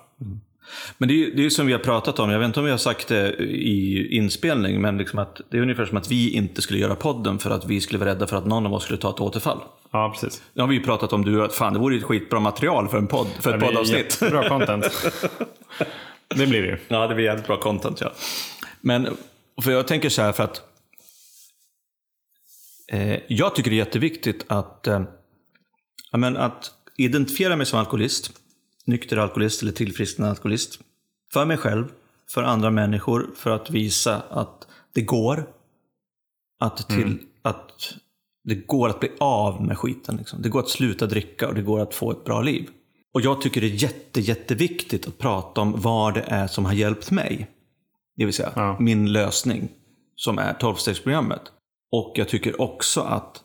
Men 0.98 1.08
det 1.08 1.14
är 1.14 1.16
ju 1.16 1.30
det 1.34 1.40
är 1.40 1.44
ju 1.44 1.50
som 1.50 1.66
vi 1.66 1.72
har 1.72 1.80
pratat 1.80 2.18
om, 2.18 2.30
jag 2.30 2.38
vet 2.38 2.46
inte 2.46 2.60
om 2.60 2.64
vi 2.64 2.70
har 2.70 2.78
sagt 2.78 3.08
det 3.08 3.28
i 3.44 4.08
inspelning, 4.16 4.80
men 4.80 4.98
liksom 4.98 5.18
att 5.18 5.40
det 5.50 5.56
är 5.58 5.60
ungefär 5.62 5.84
som 5.86 5.96
att 5.96 6.10
vi 6.10 6.30
inte 6.30 6.62
skulle 6.62 6.78
göra 6.78 6.94
podden 6.94 7.38
för 7.38 7.50
att 7.50 7.66
vi 7.66 7.80
skulle 7.80 7.98
vara 7.98 8.10
rädda 8.10 8.26
för 8.26 8.36
att 8.36 8.46
någon 8.46 8.66
av 8.66 8.74
oss 8.74 8.82
skulle 8.84 8.98
ta 8.98 9.10
ett 9.10 9.20
återfall. 9.20 9.58
Ja, 9.92 10.10
precis. 10.14 10.42
Nu 10.54 10.62
har 10.62 10.68
vi 10.68 10.74
ju 10.74 10.82
pratat 10.82 11.12
om 11.12 11.24
du 11.24 11.44
att 11.44 11.54
fan, 11.54 11.72
det 11.72 11.78
vore 11.78 11.94
ju 11.94 11.98
ett 12.00 12.06
skitbra 12.06 12.40
material 12.40 12.88
för 12.88 12.98
en 12.98 13.06
podd, 13.06 13.26
för 13.40 13.54
ett 13.54 13.60
poddavsnitt. 13.60 14.20
Bra 14.30 14.48
content. 14.48 14.84
det 16.34 16.46
blir 16.46 16.62
det 16.62 16.68
ju. 16.68 16.78
Ja, 16.88 17.06
det 17.06 17.14
blir 17.14 17.24
jävligt 17.24 17.46
bra 17.46 17.60
content 17.60 18.00
ja. 18.00 18.12
Men, 18.80 19.16
för 19.62 19.70
jag 19.70 19.88
tänker 19.88 20.08
så 20.08 20.22
här 20.22 20.32
för 20.32 20.44
att 20.44 20.62
eh, 22.92 23.18
jag 23.28 23.54
tycker 23.54 23.70
det 23.70 23.76
är 23.76 23.78
jätteviktigt 23.78 24.44
att, 24.48 24.86
eh, 24.86 25.02
men 26.12 26.36
att 26.36 26.72
identifiera 26.96 27.56
mig 27.56 27.66
som 27.66 27.78
alkoholist, 27.78 28.30
nykter 28.84 29.16
alkoholist 29.16 29.62
eller 29.62 29.72
tillfrisknande 29.72 30.30
alkoholist. 30.30 30.80
För 31.32 31.44
mig 31.44 31.56
själv, 31.56 31.84
för 32.30 32.42
andra 32.42 32.70
människor, 32.70 33.30
för 33.36 33.50
att 33.50 33.70
visa 33.70 34.22
att 34.30 34.66
det 34.92 35.02
går. 35.02 35.48
Att, 36.60 36.88
till, 36.88 37.18
att 37.42 37.94
det 38.44 38.54
går 38.54 38.88
att 38.88 39.00
bli 39.00 39.10
av 39.18 39.62
med 39.62 39.78
skiten. 39.78 40.16
Liksom. 40.16 40.42
Det 40.42 40.48
går 40.48 40.60
att 40.60 40.68
sluta 40.68 41.06
dricka 41.06 41.48
och 41.48 41.54
det 41.54 41.62
går 41.62 41.80
att 41.80 41.94
få 41.94 42.10
ett 42.10 42.24
bra 42.24 42.42
liv. 42.42 42.70
Och 43.14 43.20
jag 43.20 43.40
tycker 43.40 43.60
det 43.60 43.66
är 43.66 43.82
jätte, 43.82 44.20
jätteviktigt 44.20 45.08
att 45.08 45.18
prata 45.18 45.60
om 45.60 45.80
vad 45.80 46.14
det 46.14 46.24
är 46.26 46.46
som 46.46 46.64
har 46.64 46.72
hjälpt 46.72 47.10
mig. 47.10 47.46
Det 48.16 48.24
vill 48.24 48.34
säga 48.34 48.52
Ja. 48.56 48.76
min 48.80 49.12
lösning 49.12 49.68
som 50.14 50.38
är 50.38 50.52
12-stegsprogrammet. 50.54 51.40
Och 51.92 52.12
jag 52.16 52.28
tycker 52.28 52.60
också 52.60 53.00
att 53.00 53.42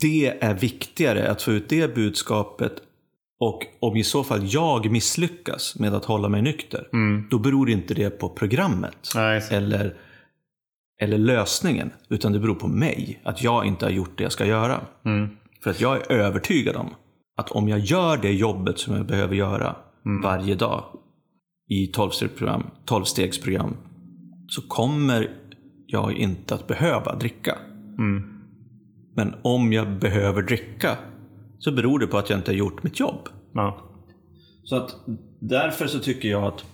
det 0.00 0.38
är 0.44 0.54
viktigare 0.54 1.30
att 1.30 1.42
få 1.42 1.52
ut 1.52 1.68
det 1.68 1.94
budskapet 1.94 2.72
och 3.40 3.62
om 3.80 3.96
i 3.96 4.04
så 4.04 4.24
fall 4.24 4.40
jag 4.44 4.90
misslyckas 4.90 5.78
med 5.78 5.94
att 5.94 6.04
hålla 6.04 6.28
mig 6.28 6.42
nykter, 6.42 6.88
då 7.30 7.38
beror 7.38 7.70
inte 7.70 7.94
det 7.94 8.10
på 8.10 8.28
programmet 8.28 8.96
Nej, 9.14 9.42
eller, 9.50 9.96
eller 11.00 11.18
lösningen, 11.18 11.90
utan 12.08 12.32
det 12.32 12.38
beror 12.38 12.54
på 12.54 12.68
mig. 12.68 13.20
Att 13.24 13.42
jag 13.42 13.66
inte 13.66 13.84
har 13.84 13.90
gjort 13.90 14.18
det 14.18 14.22
jag 14.22 14.32
ska 14.32 14.46
göra. 14.46 14.80
Mm. 15.04 15.28
För 15.62 15.70
att 15.70 15.80
jag 15.80 15.96
är 15.96 16.12
övertygad 16.12 16.76
om 16.76 16.94
att 17.36 17.50
om 17.50 17.68
jag 17.68 17.78
gör 17.78 18.16
det 18.16 18.32
jobbet 18.32 18.78
som 18.78 18.96
jag 18.96 19.06
behöver 19.06 19.34
göra 19.34 19.76
varje 20.22 20.54
dag 20.54 20.84
i 21.68 21.92
12-stegsprogram, 21.92 22.62
12-stegsprogram 22.86 23.74
så 24.48 24.62
kommer 24.62 25.30
jag 25.86 26.12
inte 26.12 26.54
att 26.54 26.66
behöva 26.66 27.14
dricka. 27.14 27.58
Men 29.16 29.34
om 29.42 29.72
jag 29.72 29.98
behöver 29.98 30.42
dricka 30.42 30.96
så 31.58 31.72
beror 31.72 31.98
det 31.98 32.06
på 32.06 32.18
att 32.18 32.30
jag 32.30 32.38
inte 32.38 32.50
har 32.50 32.56
gjort 32.56 32.82
mitt 32.82 33.00
jobb. 33.00 33.28
Ja. 33.54 33.78
Så 34.64 34.76
att 34.76 34.96
därför 35.40 35.86
så 35.86 35.98
tycker 35.98 36.28
jag 36.28 36.44
att 36.44 36.64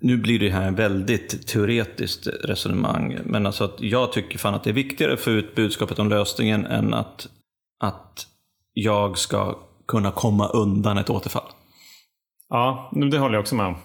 nu 0.00 0.16
blir 0.16 0.38
det 0.38 0.50
här 0.50 0.68
en 0.68 0.74
väldigt 0.74 1.46
teoretiskt 1.46 2.26
resonemang, 2.26 3.18
men 3.24 3.46
alltså 3.46 3.64
att 3.64 3.80
jag 3.80 4.12
tycker 4.12 4.38
fan 4.38 4.54
att 4.54 4.64
det 4.64 4.70
är 4.70 4.74
viktigare 4.74 5.12
att 5.12 5.20
få 5.20 5.30
ut 5.30 5.54
budskapet 5.54 5.98
om 5.98 6.08
lösningen 6.08 6.66
än 6.66 6.94
att, 6.94 7.28
att 7.78 8.26
jag 8.72 9.18
ska 9.18 9.58
kunna 9.88 10.10
komma 10.10 10.48
undan 10.48 10.98
ett 10.98 11.10
återfall. 11.10 11.50
Ja, 12.48 12.92
det 13.10 13.18
håller 13.18 13.34
jag 13.34 13.40
också 13.40 13.54
med 13.54 13.66
om. 13.66 13.76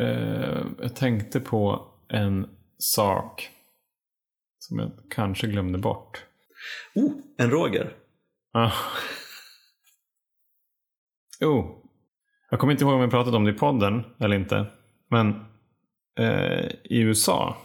Eh, 0.00 0.66
jag 0.80 0.96
tänkte 0.96 1.40
på 1.40 1.86
en 2.08 2.48
sak 2.78 3.48
som 4.58 4.78
jag 4.78 4.90
kanske 5.10 5.46
glömde 5.46 5.78
bort. 5.78 6.24
Oh, 6.94 7.12
en 7.38 7.50
Roger. 7.50 7.92
Ah. 8.52 8.72
Jo. 11.40 11.82
Jag 12.50 12.60
kommer 12.60 12.72
inte 12.72 12.84
ihåg 12.84 12.94
om 12.94 13.00
vi 13.00 13.08
pratade 13.08 13.36
om 13.36 13.44
det 13.44 13.50
i 13.50 13.58
podden 13.58 14.04
eller 14.20 14.36
inte. 14.36 14.66
Men 15.10 15.44
eh, 16.18 16.66
i 16.84 16.98
USA 16.98 17.56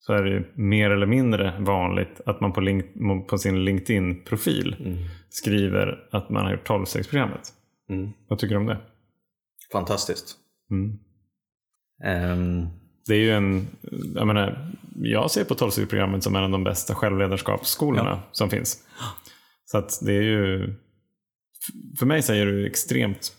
så 0.00 0.12
är 0.12 0.22
det 0.22 0.30
ju 0.30 0.44
mer 0.54 0.90
eller 0.90 1.06
mindre 1.06 1.56
vanligt 1.60 2.20
att 2.26 2.40
man 2.40 2.52
på, 2.52 2.60
link, 2.60 2.84
på 3.28 3.38
sin 3.38 3.64
LinkedIn-profil 3.64 4.76
skriver 5.28 6.08
att 6.10 6.30
man 6.30 6.44
har 6.44 6.52
gjort 6.52 6.68
12-stegsprogrammet. 6.68 7.52
Mm. 7.90 8.10
Vad 8.28 8.38
tycker 8.38 8.54
du 8.54 8.60
om 8.60 8.66
det? 8.66 8.78
Fantastiskt. 9.72 10.36
Mm. 10.70 10.98
Ehm, 12.04 12.66
Det 13.06 13.14
är 13.14 13.18
ju 13.18 13.30
en, 13.30 13.66
jag 14.14 14.26
menar, 14.26 14.72
jag 14.96 15.30
ser 15.30 15.44
på 15.44 15.54
12 15.54 15.70
som 16.20 16.36
en 16.36 16.44
av 16.44 16.50
de 16.50 16.64
bästa 16.64 16.94
självledarskapsskolorna 16.94 18.22
som 18.32 18.50
finns. 18.50 18.78
Så 19.64 19.78
att 19.78 20.00
det 20.02 20.12
är 20.12 20.22
ju, 20.22 20.74
för 21.98 22.06
mig 22.06 22.22
säger 22.22 22.46
du 22.46 22.66
extremt 22.66 23.32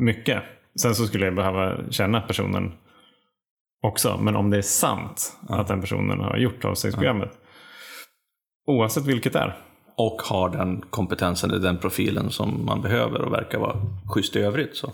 mycket. 0.00 0.42
Sen 0.80 0.94
så 0.94 1.06
skulle 1.06 1.24
jag 1.24 1.34
behöva 1.34 1.90
känna 1.90 2.20
personen 2.20 2.72
också. 3.82 4.18
Men 4.20 4.36
om 4.36 4.50
det 4.50 4.56
är 4.58 4.62
sant 4.62 5.36
att 5.48 5.68
den 5.68 5.80
personen 5.80 6.20
har 6.20 6.36
gjort 6.36 6.62
12 6.62 6.74
oavsett 8.66 9.06
vilket 9.06 9.32
det 9.32 9.38
är. 9.38 9.56
och 9.96 10.22
har 10.22 10.48
den 10.48 10.84
kompetensen, 10.90 11.50
eller 11.50 11.62
den 11.62 11.78
profilen 11.78 12.30
som 12.30 12.66
man 12.66 12.82
behöver 12.82 13.20
och 13.22 13.32
verkar 13.32 13.58
vara 13.58 13.76
schysst 14.14 14.36
i 14.36 14.38
övrigt. 14.40 14.76
Så. 14.76 14.92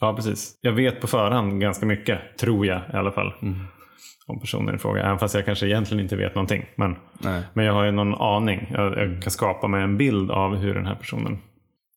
Ja, 0.00 0.14
precis. 0.14 0.58
Jag 0.60 0.72
vet 0.72 1.00
på 1.00 1.06
förhand 1.06 1.60
ganska 1.60 1.86
mycket, 1.86 2.38
tror 2.38 2.66
jag 2.66 2.80
i 2.92 2.96
alla 2.96 3.12
fall. 3.12 3.32
Om 4.26 4.40
personen 4.40 4.74
i 4.74 4.78
fråga. 4.78 5.02
Även 5.02 5.18
fast 5.18 5.34
jag 5.34 5.44
kanske 5.44 5.66
egentligen 5.66 6.02
inte 6.02 6.16
vet 6.16 6.34
någonting. 6.34 6.66
Men, 6.76 6.96
Nej. 7.18 7.42
men 7.54 7.64
jag 7.64 7.72
har 7.72 7.84
ju 7.84 7.90
någon 7.90 8.14
aning. 8.14 8.72
Jag, 8.74 8.98
jag 8.98 9.22
kan 9.22 9.30
skapa 9.30 9.68
mig 9.68 9.82
en 9.82 9.96
bild 9.96 10.30
av 10.30 10.56
hur 10.56 10.74
den 10.74 10.86
här 10.86 10.94
personen 10.94 11.38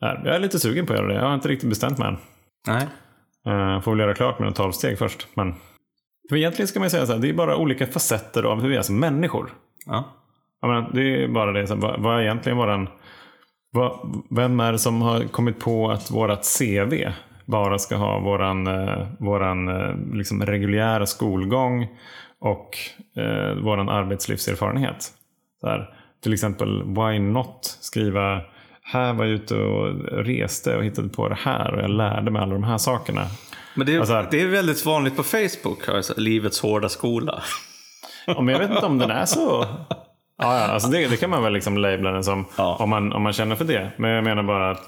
är. 0.02 0.22
Jag 0.26 0.36
är 0.36 0.40
lite 0.40 0.60
sugen 0.60 0.86
på 0.86 0.94
att 0.94 1.00
göra 1.00 1.08
det. 1.08 1.14
Jag 1.14 1.28
har 1.28 1.34
inte 1.34 1.48
riktigt 1.48 1.70
bestämt 1.70 1.98
mig 1.98 2.08
än. 2.08 2.18
Nej. 2.68 2.88
Uh, 3.48 3.82
får 3.82 3.92
väl 3.92 4.00
göra 4.00 4.14
klart 4.14 4.40
mina 4.40 4.52
12 4.52 4.72
steg 4.72 4.98
först. 4.98 5.28
Men 5.34 5.56
för 6.32 6.38
egentligen 6.38 6.68
ska 6.68 6.80
man 6.80 6.90
säga 6.90 7.06
så 7.06 7.14
här, 7.14 7.20
det 7.20 7.30
är 7.30 7.34
bara 7.34 7.58
olika 7.58 7.88
facetter 7.88 8.44
av 8.44 8.62
hur 8.62 8.70
vi 8.70 8.76
är 8.76 8.82
som 8.82 9.00
människor. 9.00 9.54
Ja. 9.86 10.04
Jag 10.62 10.68
menar, 10.68 10.92
det 10.94 11.24
är 11.24 11.28
bara 11.28 11.52
det. 11.52 11.68
Så 11.68 11.74
här, 11.74 11.82
vad, 11.82 12.02
vad 12.02 12.18
är 12.18 12.22
egentligen 12.22 12.58
våran... 12.58 12.90
Vad, 13.72 14.24
vem 14.30 14.60
är 14.60 14.72
det 14.72 14.80
som 14.80 15.02
har 15.02 15.24
kommit 15.24 15.60
på 15.60 15.92
att 15.92 16.12
vårat 16.12 16.58
CV 16.60 16.94
bara 17.46 17.80
ska 17.80 17.96
ha 17.96 18.20
våran, 18.20 18.68
eh, 18.68 19.08
våran 19.20 19.68
eh, 19.68 19.96
liksom 20.14 20.46
reguljära 20.46 21.06
skolgång 21.06 21.88
och 22.40 22.78
eh, 23.18 23.64
våran 23.64 23.90
arbetslivserfarenhet? 23.90 25.14
Så 25.62 25.68
här, 25.68 25.90
till 26.24 26.34
exempel, 26.34 26.84
why 26.84 27.20
not 27.20 27.78
skriva 27.82 28.42
här 28.92 29.14
var 29.14 29.26
jag 29.26 29.34
ute 29.34 29.56
och 29.56 29.94
reste 30.26 30.78
och 30.78 30.84
hittade 30.86 31.10
på 31.10 31.30
det 31.30 31.38
här 31.40 31.74
och 31.74 31.82
jag 31.82 31.90
lärde 31.90 32.32
mig 32.32 32.42
alla 32.42 32.54
de 32.54 32.64
här 32.64 32.78
sakerna. 32.78 33.28
Men 33.76 33.88
det 33.88 33.96
är, 33.96 34.00
Alltså 34.00 34.26
det 34.32 34.42
är 34.42 34.48
väldigt 34.48 34.86
vanligt 34.86 35.16
på 35.16 35.24
Facebook, 35.24 35.90
alltså, 35.90 36.14
livets 36.18 36.62
hårda 36.62 36.90
skola. 36.90 37.44
Ja, 38.28 38.42
men 38.42 38.48
jag 38.54 38.60
vet 38.60 38.72
inte 38.72 38.86
om 38.86 38.98
den 38.98 39.12
är 39.12 39.26
så... 39.26 39.66
Ja, 39.90 40.58
ja 40.58 40.68
alltså 40.68 40.90
det, 40.90 41.08
det 41.08 41.18
kan 41.18 41.30
man 41.30 41.44
väl 41.44 41.54
liksom 41.54 41.78
labla 41.78 42.12
den 42.12 42.24
som 42.24 42.46
Ja. 42.58 42.78
om, 42.80 42.90
man, 42.90 43.14
om 43.14 43.22
man 43.24 43.34
känner 43.34 43.56
för 43.56 43.66
det. 43.66 43.92
Men 43.98 44.12
jag 44.12 44.24
menar 44.24 44.44
bara 44.44 44.72
att 44.72 44.82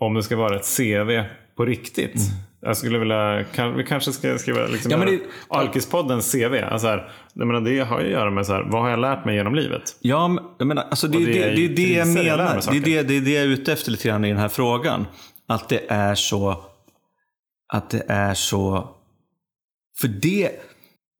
om 0.00 0.14
det 0.14 0.22
ska 0.22 0.36
vara 0.36 0.56
ett 0.56 0.76
CV 0.76 1.22
på 1.56 1.64
riktigt. 1.64 2.14
Jag 2.62 2.76
skulle 2.76 2.98
vilja, 2.98 3.44
kan, 3.54 3.76
vi 3.76 3.84
kanske 3.84 4.12
ska 4.12 4.38
skriva 4.38 4.66
liksom. 4.66 4.90
Ja, 4.90 4.98
men 4.98 5.06
det- 5.06 5.20
Alkispoddens 5.48 6.32
CV. 6.32 6.54
Alltså 6.70 6.88
här, 6.88 7.10
jag 7.34 7.46
menar, 7.46 7.60
det 7.60 7.78
har 7.80 8.00
ju 8.00 8.06
att 8.06 8.12
göra 8.12 8.30
med 8.30 8.46
så 8.46 8.52
här, 8.52 8.62
vad 8.62 8.82
har 8.82 8.90
jag 8.90 8.98
lärt 8.98 9.24
mig 9.24 9.36
genom 9.36 9.54
livet? 9.54 9.82
Ja, 10.00 10.54
jag 10.58 10.66
menar, 10.68 10.82
alltså 10.82 11.08
det, 11.08 11.18
det, 11.18 11.24
det 11.32 11.42
är 11.42 11.56
det, 11.56 11.68
det 11.68 11.92
jag 11.92 12.08
menar. 12.08 12.60
Det 12.70 12.76
är 12.76 12.80
det, 12.80 13.02
det 13.02 13.16
är 13.16 13.20
det 13.20 13.30
jag 13.30 13.42
är 13.44 13.48
ute 13.48 13.72
efter 13.72 13.90
lite 13.90 14.08
grann 14.08 14.24
i 14.24 14.28
den 14.28 14.38
här 14.38 14.48
frågan. 14.48 15.06
Att 15.48 15.68
det 15.68 15.80
är 15.88 16.14
så... 16.14 16.64
Att 17.72 17.90
det 17.90 18.02
är 18.08 18.34
så... 18.34 18.88
För 20.00 20.08
det... 20.08 20.50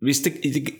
Visst, 0.00 0.24
det, 0.24 0.70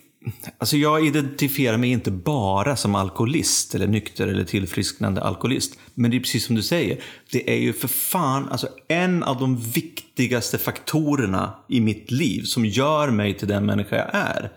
alltså 0.57 0.77
jag 0.77 1.05
identifierar 1.05 1.77
mig 1.77 1.89
inte 1.91 2.11
bara 2.11 2.75
som 2.75 2.95
alkoholist 2.95 3.75
eller 3.75 3.87
nykter 3.87 4.27
eller 4.27 4.43
tillfrisknande 4.43 5.21
alkoholist. 5.21 5.79
Men 5.93 6.11
det 6.11 6.17
är 6.17 6.19
precis 6.19 6.45
som 6.45 6.55
du 6.55 6.61
säger. 6.63 6.99
Det 7.31 7.51
är 7.53 7.57
ju 7.59 7.73
för 7.73 7.87
fan 7.87 8.49
alltså 8.49 8.67
en 8.87 9.23
av 9.23 9.39
de 9.39 9.57
viktigaste 9.57 10.57
faktorerna 10.57 11.53
i 11.69 11.81
mitt 11.81 12.11
liv 12.11 12.43
som 12.43 12.65
gör 12.65 13.09
mig 13.11 13.33
till 13.37 13.47
den 13.47 13.65
människa 13.65 13.95
jag 13.95 14.09
är 14.15 14.51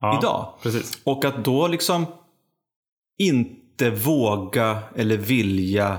Ja, 0.00 0.18
idag. 0.18 0.54
Precis. 0.62 0.98
Och 1.04 1.24
att 1.24 1.44
då 1.44 1.68
liksom 1.68 2.06
inte 3.18 3.90
våga 3.90 4.78
eller 4.96 5.16
vilja 5.16 5.98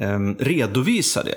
em, 0.00 0.34
redovisa 0.38 1.22
det. 1.22 1.34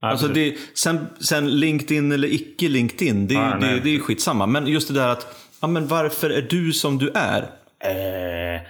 Ja, 0.00 0.08
Alltså 0.10 0.28
det 0.28 0.56
sen, 0.74 1.06
sen 1.20 1.60
LinkedIn 1.60 2.12
eller 2.12 2.32
icke 2.34 2.68
LinkedIn, 2.68 3.26
det, 3.26 3.34
är 3.34 3.38
Ja, 3.38 3.54
ju- 3.54 3.60
nej. 3.60 3.74
det, 3.74 3.80
det 3.80 3.96
är 3.96 4.00
skitsamma. 4.00 4.46
Men 4.46 4.66
just 4.66 4.88
det 4.88 4.94
där 4.94 5.08
att, 5.08 5.47
ja 5.60 5.68
men 5.68 5.86
varför 5.86 6.30
är 6.30 6.42
du 6.42 6.72
som 6.72 6.98
du 6.98 7.10
är? 7.14 7.42
Eh, 7.80 8.62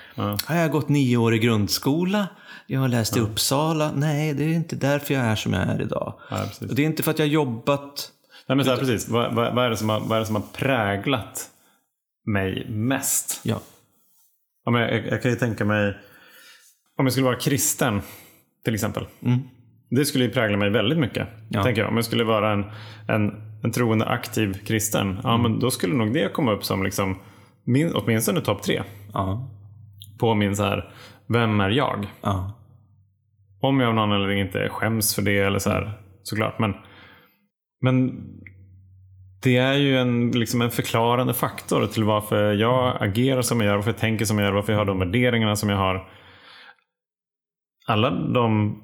Har 0.44 0.56
jag 0.56 0.70
gått 0.70 0.88
nio 0.88 1.16
år 1.16 1.34
i 1.34 1.38
grundskola? 1.38 2.28
Jag 2.66 2.80
har 2.80 2.88
läst 2.88 3.16
i 3.16 3.20
Uppsala? 3.20 3.92
Nej, 3.94 4.34
det 4.34 4.44
är 4.44 4.48
inte 4.48 4.76
därför 4.76 5.14
jag 5.14 5.24
är 5.24 5.36
som 5.36 5.52
jag 5.52 5.62
är 5.62 5.82
idag. 5.82 6.14
Ja, 6.30 6.44
det 6.60 6.82
är 6.82 6.86
inte 6.86 7.02
för 7.02 7.10
att 7.10 7.18
jag 7.18 7.26
har 7.26 7.30
jobbat... 7.30 8.12
Nej, 8.46 8.56
men 8.56 8.64
så 8.64 8.70
här, 8.70 8.78
precis. 8.78 9.08
Vad, 9.08 9.34
vad, 9.34 9.54
vad, 9.54 9.64
är 9.64 9.70
det 9.70 9.76
som 9.76 9.88
har, 9.88 10.00
vad 10.00 10.16
är 10.16 10.20
det 10.20 10.26
som 10.26 10.34
har 10.34 10.42
präglat 10.52 11.50
mig 12.26 12.66
mest? 12.68 13.40
Ja. 13.42 13.60
Ja, 14.64 14.70
men 14.70 14.80
jag, 14.80 15.06
jag 15.06 15.22
kan 15.22 15.30
ju 15.30 15.36
tänka 15.36 15.64
mig, 15.64 15.96
om 16.98 17.06
jag 17.06 17.12
skulle 17.12 17.26
vara 17.26 17.36
kristen 17.38 18.02
till 18.64 18.74
exempel. 18.74 19.06
Det 19.90 20.04
skulle 20.04 20.24
ju 20.24 20.30
prägla 20.30 20.56
mig 20.56 20.70
väldigt 20.70 20.98
mycket. 20.98 21.28
Ja. 21.48 21.64
Tänker 21.64 21.80
jag. 21.82 21.90
Om 21.90 21.96
jag 21.96 22.04
skulle 22.04 22.24
vara 22.24 22.52
en, 22.52 22.64
en, 23.08 23.47
en 23.62 23.72
troende 23.72 24.04
aktiv 24.04 24.58
kristen, 24.66 25.18
ja, 25.22 25.36
men 25.36 25.60
då 25.60 25.70
skulle 25.70 25.94
nog 25.94 26.14
det 26.14 26.32
komma 26.32 26.52
upp 26.52 26.64
som 26.64 26.82
liksom, 26.82 27.18
min, 27.64 27.92
åtminstone 27.94 28.40
topp 28.40 28.62
tre. 28.62 28.82
Ja. 29.12 29.48
På 30.18 30.34
min 30.34 30.56
så 30.56 30.62
här, 30.62 30.92
vem 31.26 31.60
är 31.60 31.70
jag? 31.70 32.06
ja. 32.20 32.54
Om 33.60 33.80
jag 33.80 33.88
av 33.88 33.94
någon 33.94 34.12
anledning 34.12 34.40
inte 34.40 34.68
skäms 34.68 35.14
för 35.14 35.22
det 35.22 35.38
eller 35.38 35.58
så 35.58 35.70
här, 35.70 35.92
såklart. 36.22 36.58
Men, 36.58 36.74
men 37.80 38.24
det 39.42 39.56
är 39.56 39.74
ju 39.74 39.98
en, 39.98 40.30
liksom 40.30 40.62
en 40.62 40.70
förklarande 40.70 41.34
faktor 41.34 41.86
till 41.86 42.04
varför 42.04 42.52
jag 42.52 42.96
agerar 43.00 43.42
som 43.42 43.60
jag 43.60 43.66
gör, 43.66 43.74
varför 43.74 43.90
jag 43.90 43.98
tänker 43.98 44.24
som 44.24 44.38
jag 44.38 44.46
gör, 44.46 44.52
varför 44.52 44.72
jag 44.72 44.80
har 44.80 44.86
de 44.86 44.98
värderingarna 44.98 45.56
som 45.56 45.68
jag 45.68 45.76
har. 45.76 46.08
Alla 47.86 48.10
de, 48.10 48.78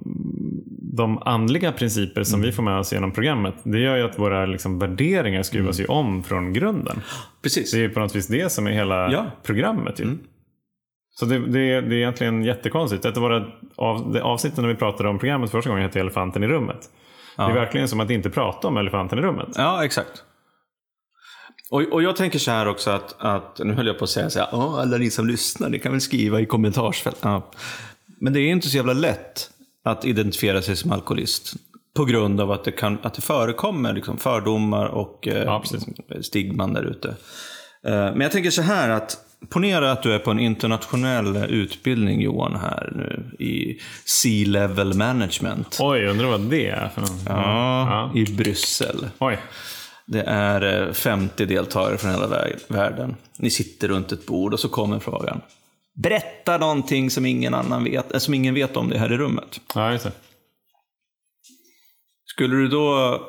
de 0.97 1.23
andliga 1.23 1.73
principer 1.73 2.23
som 2.25 2.41
vi 2.43 2.53
får 2.53 2.63
med 2.63 2.79
oss 2.79 2.93
genom 2.93 3.13
programmet, 3.13 3.55
det 3.63 3.79
gör 3.79 3.97
ju 3.97 4.03
att 4.03 4.19
våra 4.19 4.47
liksom 4.47 4.79
värderingar 4.79 5.43
skruvas 5.43 5.81
ju 5.81 5.85
om 5.87 6.23
från 6.23 6.53
grunden. 6.53 7.01
Precis. 7.43 7.73
Det 7.73 7.79
är 7.79 7.83
ju 7.83 7.91
på 7.91 8.01
något 8.01 8.17
vis 8.17 8.27
det 8.27 8.53
som 8.53 8.67
är 8.67 8.71
hela 8.71 9.13
Ja. 9.13 9.27
programmet. 9.43 10.01
Ju. 10.01 10.07
Så 11.11 11.27
det, 11.27 11.39
det, 11.39 11.81
det 11.81 11.95
är 11.95 11.99
egentligen 11.99 12.45
jättekonstigt. 12.45 13.05
Ett 13.05 13.17
av 13.17 13.23
våra 13.23 13.47
av, 13.77 14.17
avsnitten 14.23 14.63
när 14.65 14.69
vi 14.69 14.77
pratade 14.77 15.09
om 15.09 15.19
programmet 15.19 15.51
första 15.51 15.71
gången 15.71 15.83
hette 15.85 16.01
Elefanten 16.01 16.43
i 16.45 16.47
rummet. 16.47 16.81
Det 17.37 17.43
är 17.43 17.53
verkligen 17.53 17.89
som 17.89 18.01
att 18.01 18.11
inte 18.11 18.31
prata 18.31 18.69
om 18.69 18.77
elefanten 18.77 19.19
i 19.19 19.23
rummet. 19.23 19.49
Ja, 19.57 19.85
exakt. 19.85 20.23
Och, 21.71 21.81
och 21.93 22.03
jag 22.03 22.17
tänker 22.17 22.39
så 22.39 22.51
här 22.51 22.69
också 22.69 22.91
att, 22.91 23.17
att 23.19 23.61
nu 23.65 23.73
höll 23.75 23.87
jag 23.87 23.99
på 23.99 24.05
att 24.05 24.11
säga 24.11 24.31
så 24.31 24.39
här, 24.39 24.49
"Ja, 24.53 24.81
alla 24.81 24.97
ni 24.97 25.11
som 25.11 25.27
lyssnar, 25.27 25.69
ni 25.69 25.79
kan 25.79 25.93
väl 25.93 26.01
skriva 26.01 26.41
i 26.41 26.47
kommentarsfältet. 26.47 27.23
Ja. 27.25 27.51
Men 28.21 28.33
det 28.33 28.41
är 28.41 28.51
inte 28.51 28.69
så 28.69 28.77
jävla 28.77 28.93
lätt 28.93 29.51
att 29.85 30.05
identifiera 30.05 30.62
sig 30.62 30.77
som 30.77 30.92
alkoholist. 30.92 31.55
På 31.97 32.05
grund 32.05 32.40
av 32.40 32.51
att 32.51 32.64
det, 32.64 32.73
kan, 32.73 32.99
att 33.03 33.14
det 33.14 33.23
förekommer 33.23 33.92
liksom 33.92 34.18
fördomar 34.18 34.87
och 34.87 35.29
eh, 35.29 35.42
Ja, 35.44 35.62
stigman 36.23 36.73
där 36.73 36.83
ute. 36.83 37.09
Eh, 37.87 37.92
men 37.92 38.20
jag 38.20 38.33
tänker 38.33 38.51
så 38.51 38.62
här 38.62 38.88
att 38.90 39.18
Ponera 39.49 39.92
att 39.92 40.03
du 40.03 40.12
är 40.14 40.18
på 40.18 40.31
en 40.31 40.38
internationell 40.38 41.37
utbildning 41.37 42.20
Johan 42.20 42.57
här 42.57 42.92
nu 42.97 43.44
i 43.44 43.79
C-level 44.05 44.94
management. 44.94 45.77
Oj, 45.81 46.07
undrar 46.07 46.27
vad 46.29 46.40
det 46.40 46.68
är 46.68 46.88
för 46.88 47.01
något. 47.01 47.11
Ja, 47.29 48.12
i 48.14 48.25
Bryssel. 48.25 49.09
Oj. 49.18 49.38
Det 50.07 50.23
är 50.23 50.87
eh, 50.88 50.92
50 50.92 51.47
deltagare 51.47 51.99
från 51.99 52.11
hela 52.11 52.27
vär- 52.27 52.59
världen. 52.68 53.16
Ni 53.38 53.51
sitter 53.51 53.88
runt 53.88 54.12
ett 54.12 54.27
bord 54.27 54.53
och 54.55 54.61
så 54.61 54.68
kommer 54.68 54.99
frågan. 54.99 55.40
Berätta 55.95 56.59
någonting 56.59 57.11
som 57.11 57.27
ingen 57.27 57.55
annan 57.55 57.85
vet, 57.85 58.15
eh, 58.15 58.19
som 58.19 58.35
ingen 58.35 58.55
vet 58.55 58.77
om 58.77 58.89
det 58.89 58.99
här 58.99 59.13
i 59.13 59.17
rummet. 59.17 59.61
Ja, 59.75 59.93
just 59.93 60.05
det. 60.05 60.13
Skulle 62.25 62.57
du 62.57 62.69
då... 62.69 63.21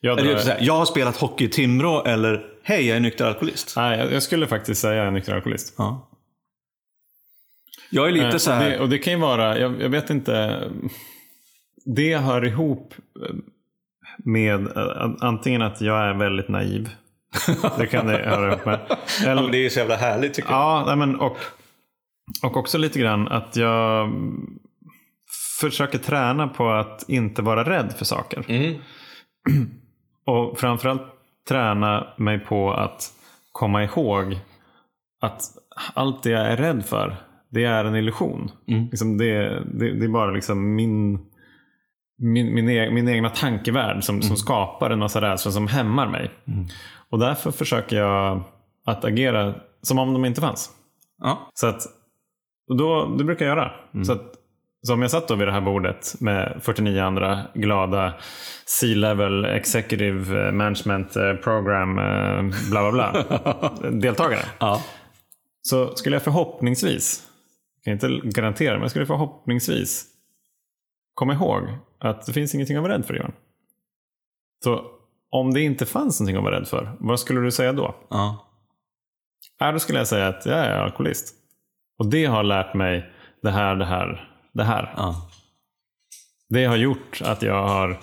Jag, 0.00 0.16
drar, 0.18 0.34
här, 0.34 0.58
jag 0.60 0.74
har 0.74 0.84
spelat 0.84 1.16
hockey 1.16 1.44
i 1.44 1.48
Timrå 1.48 2.04
eller 2.04 2.46
hej, 2.62 2.86
jag 2.86 2.96
är 2.96 3.00
nykter 3.00 3.24
alkoholist. 3.24 3.72
nej, 3.76 3.98
jag 3.98 4.12
jag 4.12 4.22
skulle 4.22 4.46
faktiskt 4.46 4.80
säga 4.80 5.04
en 5.04 5.14
nykter 5.14 5.34
alkoholist. 5.34 5.74
Ja. 5.78 6.10
Jag 7.90 8.08
är 8.08 8.12
lite 8.12 8.26
Eh, 8.26 8.36
så 8.36 8.50
här... 8.50 8.70
Det, 8.70 8.80
och 8.80 8.88
det 8.88 8.98
kan 8.98 9.12
ju 9.12 9.18
vara, 9.18 9.58
jag, 9.58 9.82
jag 9.82 9.88
vet 9.88 10.10
inte. 10.10 10.62
Det 11.84 12.16
hör 12.16 12.44
ihop 12.44 12.94
med 14.18 14.76
eh, 14.76 15.10
antingen 15.20 15.62
att 15.62 15.80
jag 15.80 16.08
är 16.08 16.14
väldigt 16.14 16.48
naiv. 16.48 16.88
Det 17.78 17.86
kan 17.86 18.06
det 18.06 18.12
höra 18.12 18.52
ihop 18.52 18.66
med. 18.66 18.80
Ja, 18.88 19.30
Eller, 19.30 19.42
men 19.42 19.52
det 19.52 19.66
är 19.66 19.68
så 19.68 19.78
jävla 19.78 19.96
härligt 19.96 20.34
tycker 20.34 20.50
jag. 20.50 20.88
Ja, 20.88 20.96
men 20.96 21.20
och, 21.20 21.36
och 22.42 22.56
också 22.56 22.78
lite 22.78 22.98
grann 22.98 23.28
att 23.28 23.56
jag 23.56 24.10
försöker 25.60 25.98
träna 25.98 26.48
på 26.48 26.70
att 26.70 27.04
inte 27.08 27.42
vara 27.42 27.64
rädd 27.64 27.94
för 27.98 28.04
saker. 28.04 28.44
Mm. 28.48 28.74
Och 30.26 30.58
framförallt 30.58 31.02
träna 31.48 32.06
mig 32.16 32.38
på 32.38 32.72
att 32.72 33.12
komma 33.52 33.84
ihåg 33.84 34.38
att 35.20 35.40
allt 35.94 36.22
det 36.22 36.30
jag 36.30 36.46
är 36.46 36.56
rädd 36.56 36.86
för, 36.86 37.16
det 37.48 37.64
är 37.64 37.84
en 37.84 37.96
illusion. 37.96 38.50
Mm. 38.68 38.88
Liksom 38.90 39.18
det, 39.18 39.62
det, 39.64 39.98
det 39.98 40.04
är 40.04 40.08
bara 40.08 40.30
liksom 40.30 40.74
min, 40.74 41.18
min, 42.18 42.54
min, 42.54 42.68
e 42.68 42.90
min 42.90 43.08
egna 43.08 43.30
tankevärld 43.30 44.04
som, 44.04 44.22
som 44.22 44.36
skapar 44.36 44.90
en 44.90 44.98
massa 44.98 45.20
rädslor 45.20 45.52
som 45.52 45.68
hämmar 45.68 46.08
mig. 46.08 46.30
Och 47.10 47.18
därför 47.18 47.50
försöker 47.50 47.96
jag 47.96 48.42
att 48.84 49.04
agera 49.04 49.54
som 49.82 49.98
om 49.98 50.12
de 50.12 50.24
inte 50.24 50.40
fanns. 50.40 50.70
Ja. 51.18 51.50
Så 51.54 51.66
att, 51.66 51.82
och 52.68 52.76
då, 52.76 53.16
det 53.18 53.24
brukar 53.24 53.46
jag 53.46 53.56
göra. 53.56 53.72
Så 54.04 54.12
att, 54.12 54.34
så 54.86 54.94
om 54.94 55.02
jag 55.02 55.10
satt 55.10 55.28
då 55.28 55.34
vid 55.34 55.48
det 55.48 55.52
här 55.52 55.60
bordet 55.60 56.14
med 56.20 56.60
49 56.62 57.02
andra 57.02 57.42
glada 57.54 58.14
C-level 58.66 59.44
executive 59.44 60.46
eh, 60.46 60.52
management 60.52 61.16
eh, 61.16 61.34
program 61.34 61.98
eh, 61.98 62.70
bla 62.70 62.90
bla 62.90 62.92
bla 62.92 63.90
deltagare. 63.90 64.44
Ja. 64.58 64.82
Så 65.62 65.94
skulle 65.94 66.16
jag 66.16 66.22
förhoppningsvis, 66.22 67.22
jag 67.84 68.00
kan 68.00 68.10
inte 68.10 68.28
garantera, 68.28 68.72
men 68.72 68.82
jag 68.82 68.90
skulle 68.90 69.06
förhoppningsvis 69.06 70.04
komma 71.14 71.32
ihåg 71.32 71.62
att 71.98 72.26
det 72.26 72.32
finns 72.32 72.54
ingenting 72.54 72.76
att 72.76 72.82
vara 72.82 72.94
rädd 72.94 73.06
för 73.06 73.14
Johan. 73.14 73.32
Så 74.64 74.95
om 75.36 75.54
det 75.54 75.60
inte 75.60 75.86
fanns 75.86 76.20
någonting 76.20 76.36
att 76.36 76.44
vara 76.44 76.60
rädd 76.60 76.68
för, 76.68 76.96
vad 76.98 77.20
skulle 77.20 77.40
du 77.40 77.50
säga 77.50 77.72
då? 77.72 77.94
Ja. 78.08 78.46
Ja, 79.58 79.72
då 79.72 79.78
skulle 79.78 79.98
jag 79.98 80.08
säga 80.08 80.28
att 80.28 80.46
jag 80.46 80.58
är 80.58 80.78
alkoholist. 80.78 81.34
Och 81.98 82.10
det 82.10 82.24
har 82.24 82.42
lärt 82.42 82.74
mig 82.74 83.12
det 83.42 83.50
här, 83.50 83.76
det 83.76 83.84
här, 83.84 84.30
det 84.52 84.64
här. 84.64 84.94
Ja. 84.96 85.28
Det 86.48 86.64
har 86.64 86.76
gjort 86.76 87.22
att 87.24 87.42
jag 87.42 87.68
har 87.68 87.98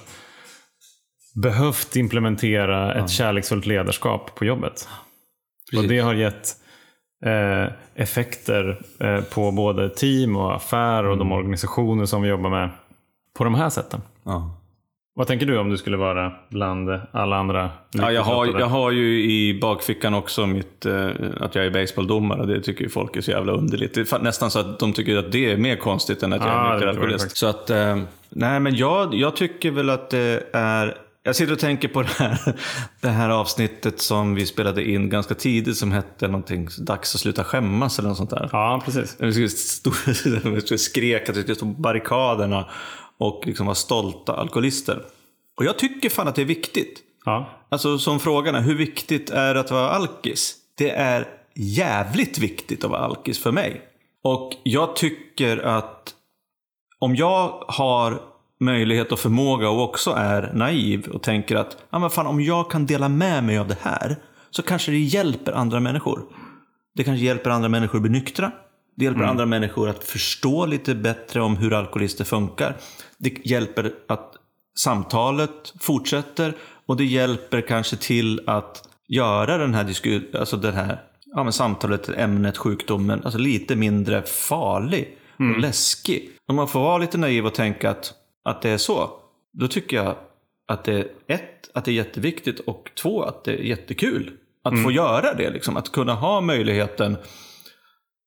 behövt 1.35 1.95
implementera 1.95 2.93
ett 2.93 3.09
kärleksfullt 3.09 3.65
ledarskap 3.65 4.35
på 4.35 4.45
jobbet. 4.45 4.87
Precis. 5.71 5.83
Och 5.83 5.89
det 5.89 5.99
har 5.99 6.13
gett 6.13 6.57
eh, 7.25 7.73
effekter 7.95 8.81
eh, 8.99 9.21
på 9.21 9.51
både 9.51 9.89
team 9.89 10.35
och 10.35 10.55
affär 10.55 11.03
och 11.03 11.17
de 11.17 11.31
organisationer 11.31 12.05
som 12.05 12.21
vi 12.21 12.29
jobbar 12.29 12.49
med 12.49 12.69
på 13.37 13.43
de 13.43 13.55
här 13.55 13.69
sätten. 13.69 14.01
Ja. 14.23 14.62
Vad 15.15 15.28
tänker 15.28 15.45
du 15.45 15.58
om 15.58 15.69
du 15.69 15.78
skulle 15.78 15.97
vara 15.97 16.32
bland 16.49 16.89
alla 17.12 17.36
andra? 17.36 17.69
Ja, 17.91 18.12
jag, 18.12 18.21
har, 18.21 18.45
jag 18.60 18.65
har 18.65 18.91
ju 18.91 19.23
i 19.32 19.60
bakfickan 19.62 20.13
också 20.13 20.45
mitt, 20.45 20.86
eh, 20.86 21.10
att 21.39 21.56
jag 21.56 21.65
är 21.65 21.69
baseballdomare. 21.71 22.45
Det 22.45 22.62
tycker 22.62 22.84
ju 22.84 22.89
folk 22.89 23.15
är 23.15 23.21
så 23.21 23.32
jävla 23.32 23.54
underligt. 23.54 23.93
Det 23.93 24.12
är 24.12 24.19
nästan 24.19 24.52
så 24.52 24.60
att 24.60 24.80
de 24.80 24.93
tycker 24.93 25.17
att 25.17 25.32
det 25.32 25.52
är 25.52 25.58
mer 25.58 25.76
konstigt 25.76 26.23
än 26.23 26.34
att 26.34 26.41
jag 26.41 26.49
Ja, 26.49 26.54
är 26.54 26.63
det 26.65 26.73
nykter 26.73 26.80
tror 26.80 26.88
jag 26.88 26.89
alkoholist. 26.95 27.23
faktiskt. 27.23 27.38
Så 27.38 27.47
att, 27.47 27.69
eh, 27.69 27.97
nej 28.30 28.60
men 28.60 28.76
jag, 28.76 29.13
jag 29.13 29.36
tycker 29.36 29.71
väl 29.71 29.89
att 29.89 30.10
det 30.10 30.43
är... 30.54 30.97
Jag 31.25 31.36
sitter 31.36 31.53
och 31.53 31.59
tänker 31.59 31.88
på 31.88 32.01
det 32.01 32.07
här, 32.07 32.55
det 33.01 33.09
här 33.09 33.29
avsnittet 33.29 34.01
som 34.01 34.36
vi 34.36 34.45
spelade 34.45 34.89
in 34.89 35.09
ganska 35.09 35.36
tidigt 35.36 35.77
som 35.77 35.91
hette 35.91 36.27
någonting 36.27 36.67
Dags 36.79 37.15
att 37.15 37.21
sluta 37.21 37.43
skämmas 37.43 37.99
eller 37.99 38.09
något 38.09 38.17
sånt 38.17 38.29
där. 38.29 38.49
Ja, 38.51 38.81
precis. 38.86 39.15
Vi 40.71 40.77
skrek 40.77 41.29
att 41.29 41.38
vi 41.38 41.55
stå 41.55 41.65
på 41.65 41.81
barrikaderna 41.81 42.69
och 43.17 43.43
liksom 43.45 43.65
vara 43.65 43.75
stolta 43.75 44.33
alkoholister. 44.33 45.05
Och 45.57 45.65
jag 45.65 45.77
tycker 45.77 46.09
fan 46.09 46.27
att 46.27 46.36
det 46.36 46.41
är 46.41 46.45
viktigt. 46.45 46.99
Ja. 47.25 47.49
Alltså 47.69 47.97
som 47.97 48.19
frågan 48.19 48.55
är, 48.55 48.62
hur 48.62 48.75
viktigt 48.75 49.29
är 49.29 49.53
det 49.53 49.59
att 49.59 49.71
vara 49.71 49.89
alkis? 49.89 50.55
Det 50.77 50.89
är 50.89 51.27
jävligt 51.55 52.38
viktigt 52.38 52.83
att 52.83 52.91
vara 52.91 53.01
alkis 53.01 53.39
för 53.39 53.51
mig. 53.51 53.81
Och 54.23 54.51
jag 54.63 54.95
tycker 54.95 55.57
att 55.57 56.13
om 56.99 57.15
jag 57.15 57.63
har 57.67 58.32
möjlighet 58.63 59.12
och 59.12 59.19
förmåga 59.19 59.69
och 59.69 59.84
också 59.84 60.12
är 60.12 60.52
naiv 60.54 61.08
och 61.08 61.23
tänker 61.23 61.56
att 61.56 61.78
ja, 61.89 61.99
men 61.99 62.10
fan, 62.10 62.28
om 62.28 62.41
jag 62.41 62.71
kan 62.71 62.86
dela 62.86 63.10
med 63.10 63.43
mig 63.43 63.58
av 63.58 63.67
det 63.67 63.78
här 63.82 64.15
så 64.49 64.62
kanske 64.62 64.91
det 64.91 64.99
hjälper 64.99 65.52
andra 65.52 65.80
människor. 65.80 66.21
Det 66.95 67.04
kanske 67.04 67.26
hjälper 67.26 67.49
andra 67.49 67.69
människor 67.69 67.97
att 67.97 68.02
bli 68.02 68.12
nyktra. 68.12 68.52
Det 68.95 69.06
hjälper 69.06 69.23
andra 69.23 69.45
människor 69.45 69.89
att 69.89 70.04
förstå 70.04 70.65
lite 70.65 70.95
bättre 70.95 71.41
om 71.41 71.58
hur 71.58 71.73
alkoholister 71.73 72.23
funkar. 72.23 72.76
Det 73.17 73.45
hjälper 73.45 73.91
att 74.08 74.34
samtalet 74.80 75.73
fortsätter 75.80 76.54
och 76.86 76.97
det 76.97 77.06
hjälper 77.06 77.62
kanske 77.62 77.95
till 77.95 78.41
att 78.47 78.89
göra 79.08 79.58
den 79.58 79.73
här, 79.73 79.84
disku- 79.84 80.38
alltså 80.39 80.58
den 80.58 80.73
här 80.73 81.02
ja, 81.26 81.43
men 81.43 81.54
samtalet, 81.54 82.10
ämnet, 82.10 82.58
sjukdomen, 82.58 83.21
alltså 83.23 83.39
lite 83.39 83.76
mindre 83.76 84.21
farlig 84.21 85.17
och 85.56 85.60
läskig. 85.60 86.30
Om 86.47 86.56
man 86.56 86.67
får 86.67 86.80
vara 86.80 86.97
lite 86.97 87.17
naiv 87.17 87.45
och 87.45 87.54
tänka 87.54 87.89
att, 87.89 88.13
att 88.43 88.62
det 88.62 88.69
är 88.69 88.77
så, 88.77 89.10
då 89.53 89.67
tycker 89.67 89.97
jag 89.97 90.15
att 90.67 90.84
det 90.84 90.93
är 90.93 91.08
ett, 91.27 91.69
att 91.73 91.86
det 91.86 91.91
är 91.91 91.93
jätteviktigt 91.93 92.60
och 92.60 92.91
två, 92.95 93.23
att 93.23 93.43
det 93.43 93.51
är 93.51 93.63
jättekul 93.63 94.32
att 94.63 94.84
få 94.84 94.91
göra 94.91 95.34
det. 95.34 95.49
Liksom. 95.49 95.77
Att 95.77 95.91
kunna 95.91 96.13
ha 96.13 96.41
möjligheten 96.41 97.17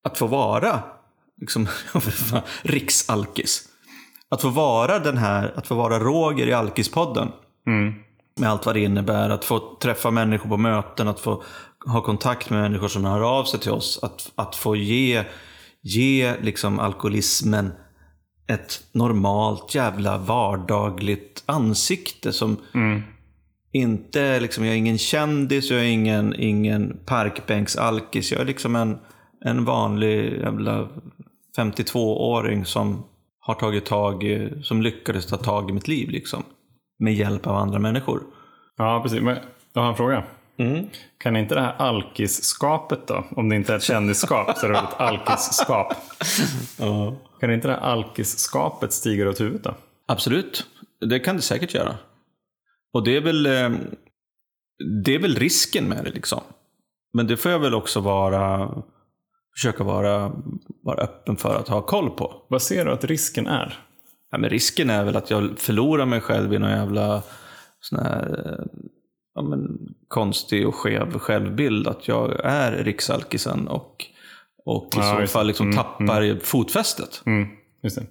att 0.05 0.19
få 0.19 0.27
vara 0.27 0.83
liksom, 1.41 1.69
riksalkis. 2.63 3.69
Att 4.29 4.43
få 4.43 4.49
vara 4.49 4.99
den 4.99 5.17
här, 5.17 5.53
att 5.57 5.67
få 5.67 5.75
vara 5.75 5.99
Roger 5.99 6.47
i 6.47 6.53
Alkispodden. 6.53 7.33
Mm. 7.67 7.95
Med 8.41 8.51
allt 8.51 8.67
vad 8.67 8.75
det 8.75 8.81
innebär. 8.81 9.31
Att 9.31 9.45
få 9.45 9.77
träffa 9.83 10.11
människor 10.11 10.49
på 10.49 10.57
möten, 10.57 11.09
att 11.09 11.21
få 11.21 11.43
ha 11.87 12.03
kontakt 12.03 12.51
med 12.51 12.63
människor 12.63 12.89
som 12.89 13.05
hör 13.05 13.39
av 13.39 13.45
sig 13.45 13.61
till 13.61 13.73
oss. 13.73 14.01
Att, 14.03 14.33
att 14.35 14.57
få 14.57 14.77
ge, 14.77 15.25
ge 15.83 16.35
liksom 16.41 16.81
alkoholismen 16.81 17.73
ett 18.49 18.81
normalt 18.93 19.75
jävla 19.75 20.19
vardagligt 20.19 21.43
ansikte 21.47 22.33
som 22.33 22.57
inte, 23.73 24.41
liksom, 24.41 24.65
jag 24.65 24.75
är 24.75 24.79
ingen 24.79 24.99
kändis, 24.99 25.71
jag 25.71 25.81
är 25.81 25.85
ingen, 25.85 26.35
ingen 26.39 27.01
parkbänksalkis. 27.07 28.33
Jag 28.33 28.41
är 28.41 28.45
liksom 28.45 28.77
en, 28.77 28.99
en 29.45 29.65
vanlig 29.65 30.33
jävla 30.41 30.89
52-åring 31.59 32.65
som 32.65 33.05
har 33.41 33.55
tagit 33.55 33.87
tag, 33.87 34.25
i- 34.25 34.63
som 34.63 34.83
lyckades 34.83 35.27
ta 35.27 35.37
tag 35.37 35.71
i 35.71 35.73
mitt 35.73 35.89
liv 35.89 36.09
liksom. 36.11 36.43
Med 36.99 37.15
hjälp 37.15 37.47
av 37.47 37.57
andra 37.57 37.79
människor. 37.79 38.23
Ja, 38.77 39.01
precis. 39.03 39.21
Men 39.23 39.37
jag 39.73 39.83
har 39.83 39.89
en 39.89 39.95
fråga. 39.97 40.25
Kan 41.19 41.37
inte 41.37 41.55
det 41.55 41.61
här 41.61 41.75
alkisskapet 41.79 43.07
då, 43.07 43.25
om 43.31 43.49
det 43.49 43.57
inte 43.57 43.73
är 43.73 43.77
ett 43.77 43.83
kändisskap 43.83 44.59
så 44.59 44.67
är 44.67 44.71
det 44.71 44.79
ett 44.79 45.01
alkisskap. 45.01 45.95
Kan 47.41 47.53
inte 47.53 47.69
det 47.69 47.75
här 47.75 47.81
alkisskapet 47.81 48.93
stiga 48.93 49.29
åt 49.29 49.41
huvudet 49.41 49.65
då? 49.65 49.75
Absolut, 50.09 50.67
det 51.01 51.19
kan 51.19 51.37
det 51.37 51.43
säkert 51.43 51.75
göra. 51.75 51.95
Och 52.93 53.05
det 53.05 53.17
är 53.17 53.21
väl, 53.21 53.47
eh, 53.47 53.71
det 55.05 55.15
är 55.15 55.19
väl 55.19 55.37
risken 55.37 55.89
med 55.89 56.05
det 56.05 56.11
liksom. 56.11 56.41
Men 57.13 57.27
det 57.27 57.37
får 57.37 57.53
jag 57.53 57.59
väl 57.59 57.75
också 57.75 58.01
vara, 58.01 58.75
försöka 59.57 59.85
vara, 59.85 60.33
vara 60.83 61.03
öppen 61.03 61.37
för 61.37 61.57
att 61.57 61.69
ha 61.69 61.83
koll 61.83 62.11
på. 62.11 62.47
Vad 62.49 62.63
ser 62.63 62.85
du 62.85 62.93
att 62.93 63.05
risken 63.05 63.47
är? 63.47 63.79
Ja, 64.31 64.39
men 64.39 64.51
risken 64.51 64.91
är 64.91 65.05
väl 65.05 65.17
att 65.17 65.31
jag 65.31 65.59
förlorar 65.59 66.07
mig 66.07 66.21
själv 66.21 66.55
i 66.55 66.59
någon 66.59 66.71
jävla 66.71 67.23
sån 67.81 67.99
här, 67.99 68.45
eh, 68.47 68.65
konstig 70.17 70.69
och 70.69 70.75
skev 70.75 71.19
självbild. 71.19 71.87
Att 71.87 72.09
jag 72.09 72.41
är 72.45 72.73
riksalkisen 72.85 73.69
och, 73.69 74.05
och 74.65 74.85
i 74.95 74.99
Ja, 74.99 75.19
så 75.21 75.27
fall 75.27 75.47
liksom 75.47 75.67
Mm, 75.67 75.77
tappar 75.77 76.39
fotfästet. 76.45 77.23
Mm, 77.27 77.49
just 77.83 77.97
det. 77.97 78.07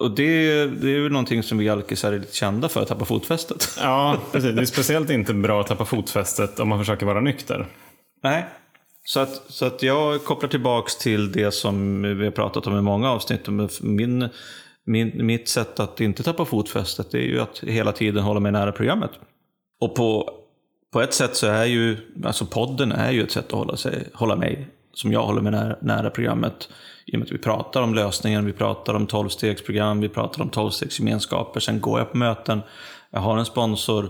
Och 0.00 0.10
det, 0.10 0.66
det 0.66 0.88
är 0.88 0.98
ju 0.98 1.08
någonting 1.08 1.42
som 1.42 1.58
vi 1.58 1.68
alkisar 1.68 2.12
är 2.12 2.18
lite 2.18 2.36
kända 2.36 2.68
för, 2.68 2.82
att 2.82 2.88
tappa 2.88 3.04
fotfästet. 3.04 3.68
Ja, 3.80 4.16
precis. 4.32 4.54
Det 4.54 4.60
är 4.62 4.66
speciellt 4.66 5.10
inte 5.10 5.34
bra 5.34 5.60
att 5.60 5.66
tappa 5.66 5.84
fotfästet 5.84 6.60
om 6.60 6.68
man 6.68 6.78
försöker 6.78 7.06
vara 7.06 7.20
nykter. 7.20 7.66
Nej. 8.22 8.46
Så 9.04 9.20
att, 9.20 9.42
så 9.48 9.66
att 9.66 9.82
jag 9.82 10.24
kopplar 10.24 10.48
tillbaks 10.48 10.96
till 10.96 11.32
det 11.32 11.54
som 11.54 12.02
vi 12.02 12.24
har 12.24 12.30
pratat 12.30 12.66
om 12.66 12.78
i 12.78 12.82
många 12.82 13.10
avsnitt. 13.10 13.48
Min, 13.80 14.28
min, 14.86 15.26
mitt 15.26 15.48
sätt 15.48 15.80
att 15.80 16.00
inte 16.00 16.22
tappa 16.22 16.44
fotfästet 16.44 17.14
är 17.14 17.18
ju 17.18 17.40
att 17.40 17.58
hela 17.58 17.92
tiden 17.92 18.22
hålla 18.22 18.40
mig 18.40 18.52
nära 18.52 18.72
programmet. 18.72 19.10
Och 19.80 19.94
på, 19.94 20.39
på 20.92 21.00
ett 21.00 21.14
sätt 21.14 21.36
så 21.36 21.46
är 21.46 21.64
ju, 21.64 21.96
alltså 22.24 22.46
podden 22.46 22.92
är 22.92 23.10
ju 23.10 23.22
ett 23.22 23.32
sätt 23.32 23.46
att 23.46 23.58
hålla, 23.58 23.76
sig, 23.76 24.08
hålla 24.14 24.36
mig, 24.36 24.68
som 24.92 25.12
jag 25.12 25.26
håller 25.26 25.42
mig 25.42 25.52
nära, 25.52 25.76
nära 25.80 26.10
programmet. 26.10 26.68
I 27.06 27.14
och 27.16 27.18
med 27.18 27.26
att 27.26 27.32
vi 27.32 27.38
pratar 27.38 27.82
om 27.82 27.94
lösningen, 27.94 28.46
vi 28.46 28.52
pratar 28.52 28.94
om 28.94 29.06
tolvstegsprogram, 29.06 30.00
vi 30.00 30.08
pratar 30.08 30.42
om 30.42 30.48
tolvstegsgemenskaper. 30.48 31.60
Sen 31.60 31.80
går 31.80 31.98
jag 31.98 32.10
på 32.10 32.16
möten, 32.16 32.60
jag 33.10 33.20
har 33.20 33.38
en 33.38 33.44
sponsor, 33.44 34.08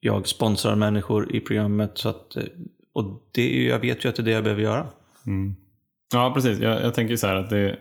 jag 0.00 0.28
sponsrar 0.28 0.74
människor 0.74 1.36
i 1.36 1.40
programmet. 1.40 1.98
Så 1.98 2.08
att, 2.08 2.36
eh, 2.36 2.42
och 2.94 3.28
det, 3.34 3.42
är 3.42 3.68
jag 3.68 3.78
vet 3.78 4.04
ju 4.04 4.08
att 4.08 4.16
det 4.16 4.22
är 4.22 4.24
det 4.24 4.30
jag 4.30 4.44
behöver 4.44 4.62
göra. 4.62 4.86
Mm. 5.26 5.56
Ja, 6.12 6.32
precis. 6.34 6.58
Jag, 6.58 6.82
jag 6.82 6.94
tänker 6.94 7.16
så 7.16 7.26
här 7.26 7.36
att 7.36 7.50
det 7.50 7.58
är 7.58 7.78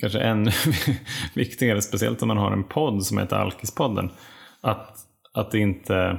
kanske 0.00 0.20
ännu 0.20 0.50
viktigare, 1.34 1.82
speciellt 1.82 2.22
om 2.22 2.28
man 2.28 2.38
har 2.38 2.52
en 2.52 2.64
podd 2.64 3.06
som 3.06 3.18
heter 3.18 3.36
Alkispodden, 3.36 4.10
att, 4.60 4.96
att, 5.32 5.50
det 5.50 5.58
inte, 5.58 6.18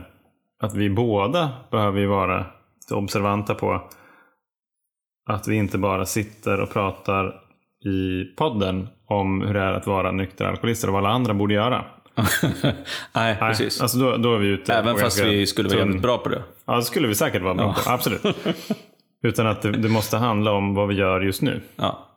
att 0.59 0.73
vi 0.73 0.89
båda 0.89 1.49
behöver 1.71 1.99
ju 1.99 2.05
vara 2.05 2.45
observanta 2.91 3.55
på 3.55 3.81
att 5.29 5.47
vi 5.47 5.55
inte 5.55 5.77
bara 5.77 6.05
sitter 6.05 6.59
och 6.59 6.73
pratar 6.73 7.41
i 7.85 8.23
podden 8.37 8.87
om 9.05 9.41
hur 9.41 9.53
det 9.53 9.59
är 9.59 9.73
att 9.73 9.87
vara 9.87 10.11
nykter 10.11 10.45
alkoholister 10.45 10.87
och 10.87 10.93
vad 10.93 11.05
alla 11.05 11.13
andra 11.13 11.33
borde 11.33 11.53
göra. 11.53 11.85
Nej, 13.15 13.35
precis. 13.39 13.81
Alltså 13.81 13.97
då, 13.97 14.17
då 14.17 14.35
är 14.35 14.39
vi 14.39 14.47
ute. 14.47 14.73
Även 14.73 14.97
fast 14.97 15.23
vi 15.23 15.47
skulle 15.47 15.69
vara 15.69 15.79
jävligt 15.79 16.01
bra 16.01 16.17
på 16.17 16.29
det. 16.29 16.43
Ja, 16.65 16.75
det 16.75 16.83
skulle 16.83 17.07
vi 17.07 17.15
säkert 17.15 17.41
vara 17.41 17.53
bra 17.53 17.73
på. 17.73 17.89
Absolut. 17.89 18.21
Utan 19.23 19.47
att 19.47 19.61
det, 19.61 19.71
det 19.71 19.89
måste 19.89 20.17
handla 20.17 20.51
om 20.51 20.75
vad 20.75 20.87
vi 20.87 20.95
gör 20.95 21.21
just 21.21 21.41
nu. 21.41 21.61
Ja. 21.75 22.07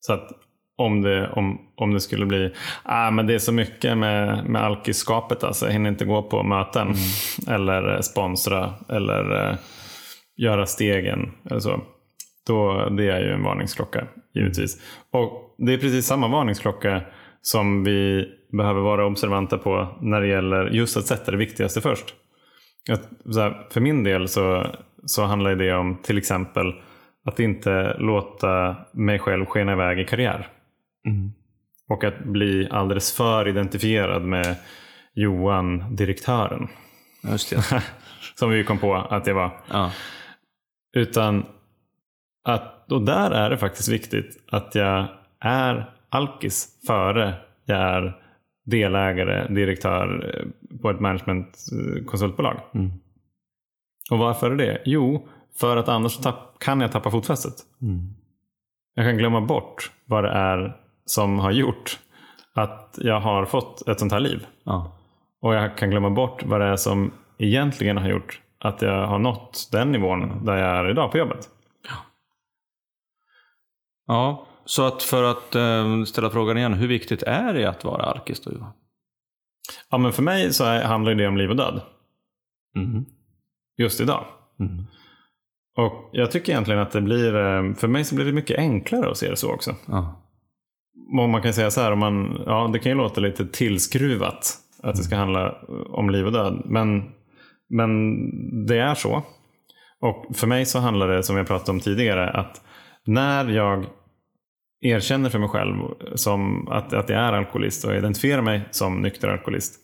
Så 0.00 0.12
att 0.12 0.30
om 0.78 1.02
det, 1.02 1.30
om, 1.30 1.58
om 1.76 1.94
det 1.94 2.00
skulle 2.00 2.26
bli, 2.26 2.52
ah, 2.82 3.10
men 3.10 3.26
det 3.26 3.34
är 3.34 3.38
så 3.38 3.52
mycket 3.52 3.98
med, 3.98 4.44
med 4.44 4.62
alkiskapet 4.62 5.44
alltså. 5.44 5.66
Jag 5.66 5.72
hinner 5.72 5.90
inte 5.90 6.04
gå 6.04 6.22
på 6.22 6.42
möten 6.42 6.82
Mm. 6.82 6.96
eller 7.56 7.94
eh, 7.94 8.00
sponsra 8.00 8.70
eller 8.88 9.48
eh, 9.50 9.56
göra 10.36 10.66
stegen 10.66 11.32
eller 11.50 11.60
så. 11.60 11.80
Då, 12.46 12.88
det 12.88 13.08
är 13.08 13.20
ju 13.20 13.32
en 13.32 13.42
varningsklocka 13.42 14.06
givetvis. 14.34 14.80
Och 15.12 15.54
det 15.58 15.72
är 15.72 15.78
precis 15.78 16.06
samma 16.06 16.28
varningsklocka 16.28 17.02
som 17.42 17.84
vi 17.84 18.28
behöver 18.52 18.80
vara 18.80 19.06
observanta 19.06 19.58
på 19.58 19.98
när 20.00 20.20
det 20.20 20.26
gäller 20.26 20.66
just 20.66 20.96
att 20.96 21.06
sätta 21.06 21.30
det 21.30 21.36
viktigaste 21.36 21.80
först. 21.80 22.14
Att, 22.90 23.34
här, 23.36 23.66
för 23.70 23.80
min 23.80 24.04
del 24.04 24.28
så, 24.28 24.66
så 25.06 25.24
handlar 25.24 25.54
det 25.54 25.74
om 25.74 26.02
till 26.02 26.18
exempel 26.18 26.72
att 27.24 27.40
inte 27.40 27.96
låta 27.98 28.76
mig 28.92 29.18
själv 29.18 29.46
skena 29.46 29.72
iväg 29.72 29.98
i 29.98 30.04
karriär. 30.04 30.48
Och 31.88 32.04
att 32.04 32.24
bli 32.24 32.68
alldeles 32.70 33.16
för 33.16 33.48
identifierad 33.48 34.22
med 34.22 34.56
Johan, 35.14 35.96
direktören. 35.96 36.68
Just 37.22 37.50
det. 37.50 37.82
Som 38.34 38.50
vi 38.50 38.64
kom 38.64 38.78
på 38.78 38.94
att 38.94 39.24
det 39.24 39.32
var. 39.32 39.60
Ja. 39.70 39.92
Utan 40.92 41.46
att, 42.44 42.92
och 42.92 43.02
där 43.02 43.30
är 43.30 43.50
det 43.50 43.58
faktiskt 43.58 43.88
viktigt 43.88 44.44
att 44.50 44.74
jag 44.74 45.06
är 45.40 45.90
alkis 46.08 46.68
före 46.86 47.34
jag 47.64 47.78
är 47.78 48.22
delägare, 48.64 49.54
direktör 49.54 50.34
eh, 50.34 50.78
på 50.78 50.90
ett 50.90 51.00
managementkonsultbolag. 51.00 52.60
Mm. 52.74 52.90
Och 54.10 54.18
varför 54.18 54.50
är 54.50 54.56
det? 54.56 54.82
Jo, 54.84 55.28
för 55.60 55.76
att 55.76 55.88
annars 55.88 56.16
tapp, 56.16 56.58
kan 56.58 56.80
jag 56.80 56.92
tappa 56.92 57.10
fotfästet. 57.10 57.54
Mm. 57.82 58.14
Jag 58.94 59.06
kan 59.06 59.18
glömma 59.18 59.40
bort 59.40 59.90
vad 60.04 60.24
det 60.24 60.30
är 60.30 60.76
som 61.04 61.38
har 61.38 61.50
gjort 61.50 61.98
att 62.54 62.98
jag 63.02 63.20
har 63.20 63.44
fått 63.44 63.88
ett 63.88 63.98
sånt 64.00 64.12
här 64.12 64.20
liv. 64.20 64.46
Ja. 64.64 64.98
Och 65.40 65.54
jag 65.54 65.78
kan 65.78 65.90
glömma 65.90 66.10
bort 66.10 66.42
vad 66.42 66.60
det 66.60 66.66
är 66.66 66.76
som 66.76 67.12
egentligen 67.38 67.96
har 67.96 68.08
gjort 68.08 68.40
att 68.58 68.82
jag 68.82 69.06
har 69.06 69.18
nått 69.18 69.68
den 69.72 69.92
nivån 69.92 70.44
där 70.44 70.56
jag 70.56 70.76
är 70.76 70.90
idag 70.90 71.12
på 71.12 71.18
jobbet. 71.18 71.48
ja. 74.06 74.46
Så 74.64 74.86
att 74.86 75.02
för 75.02 75.22
att 75.22 75.54
eh, 75.54 76.04
ställa 76.04 76.30
frågan 76.30 76.58
igen, 76.58 76.74
hur 76.74 76.88
viktigt 76.88 77.22
är 77.22 77.54
det 77.54 77.66
att 77.66 77.84
vara 77.84 78.02
alkis 78.02 78.40
då 78.40 78.52
Johan? 78.52 78.72
Ja, 79.90 79.98
men 79.98 80.12
för 80.12 80.22
mig 80.22 80.52
så 80.52 80.64
handlar 80.64 81.14
det 81.14 81.28
om 81.28 81.36
liv 81.36 81.50
och 81.50 81.56
död. 81.56 81.80
Mm. 82.76 83.04
Just 83.76 84.00
idag. 84.00 84.24
Mm. 84.60 84.84
Och 85.76 86.10
jag 86.12 86.30
tycker 86.30 86.52
egentligen 86.52 86.80
att 86.80 86.90
det 86.90 87.00
blir, 87.00 87.34
eh, 87.36 87.74
för 87.74 87.88
mig 87.88 88.04
så 88.04 88.14
blir 88.14 88.24
det 88.24 88.32
mycket 88.32 88.58
enklare 88.58 89.10
att 89.10 89.16
se 89.16 89.30
det 89.30 89.36
så 89.36 89.52
också. 89.52 89.74
Ja. 89.86 90.21
Man 91.12 91.42
kan 91.42 91.52
säga 91.52 91.70
så 91.70 91.80
här, 91.80 91.92
om 91.92 91.98
man, 91.98 92.42
ja, 92.46 92.70
det 92.72 92.78
kan 92.78 92.92
ju 92.92 92.98
låta 92.98 93.20
lite 93.20 93.46
tillskruvat 93.46 94.58
att 94.82 94.96
det 94.96 95.02
ska 95.02 95.16
handla 95.16 95.54
om 95.90 96.10
liv 96.10 96.26
och 96.26 96.32
död. 96.32 96.62
Men, 96.64 97.10
men 97.68 98.16
det 98.66 98.78
är 98.78 98.94
så. 98.94 99.22
Och 100.00 100.36
för 100.36 100.46
mig 100.46 100.66
så 100.66 100.78
handlar 100.78 101.08
det, 101.08 101.22
som 101.22 101.36
jag 101.36 101.46
pratade 101.46 101.70
om 101.70 101.80
tidigare, 101.80 102.30
att 102.30 102.60
när 103.04 103.48
jag 103.48 103.86
erkänner 104.80 105.30
för 105.30 105.38
mig 105.38 105.48
själv 105.48 105.76
som 106.14 106.68
att, 106.68 106.92
att 106.92 107.08
jag 107.08 107.18
är 107.18 107.32
alkoholist 107.32 107.84
och 107.84 107.94
identifierar 107.94 108.42
mig 108.42 108.62
som 108.70 109.02
nykter 109.02 109.28
alkoholist, 109.28 109.74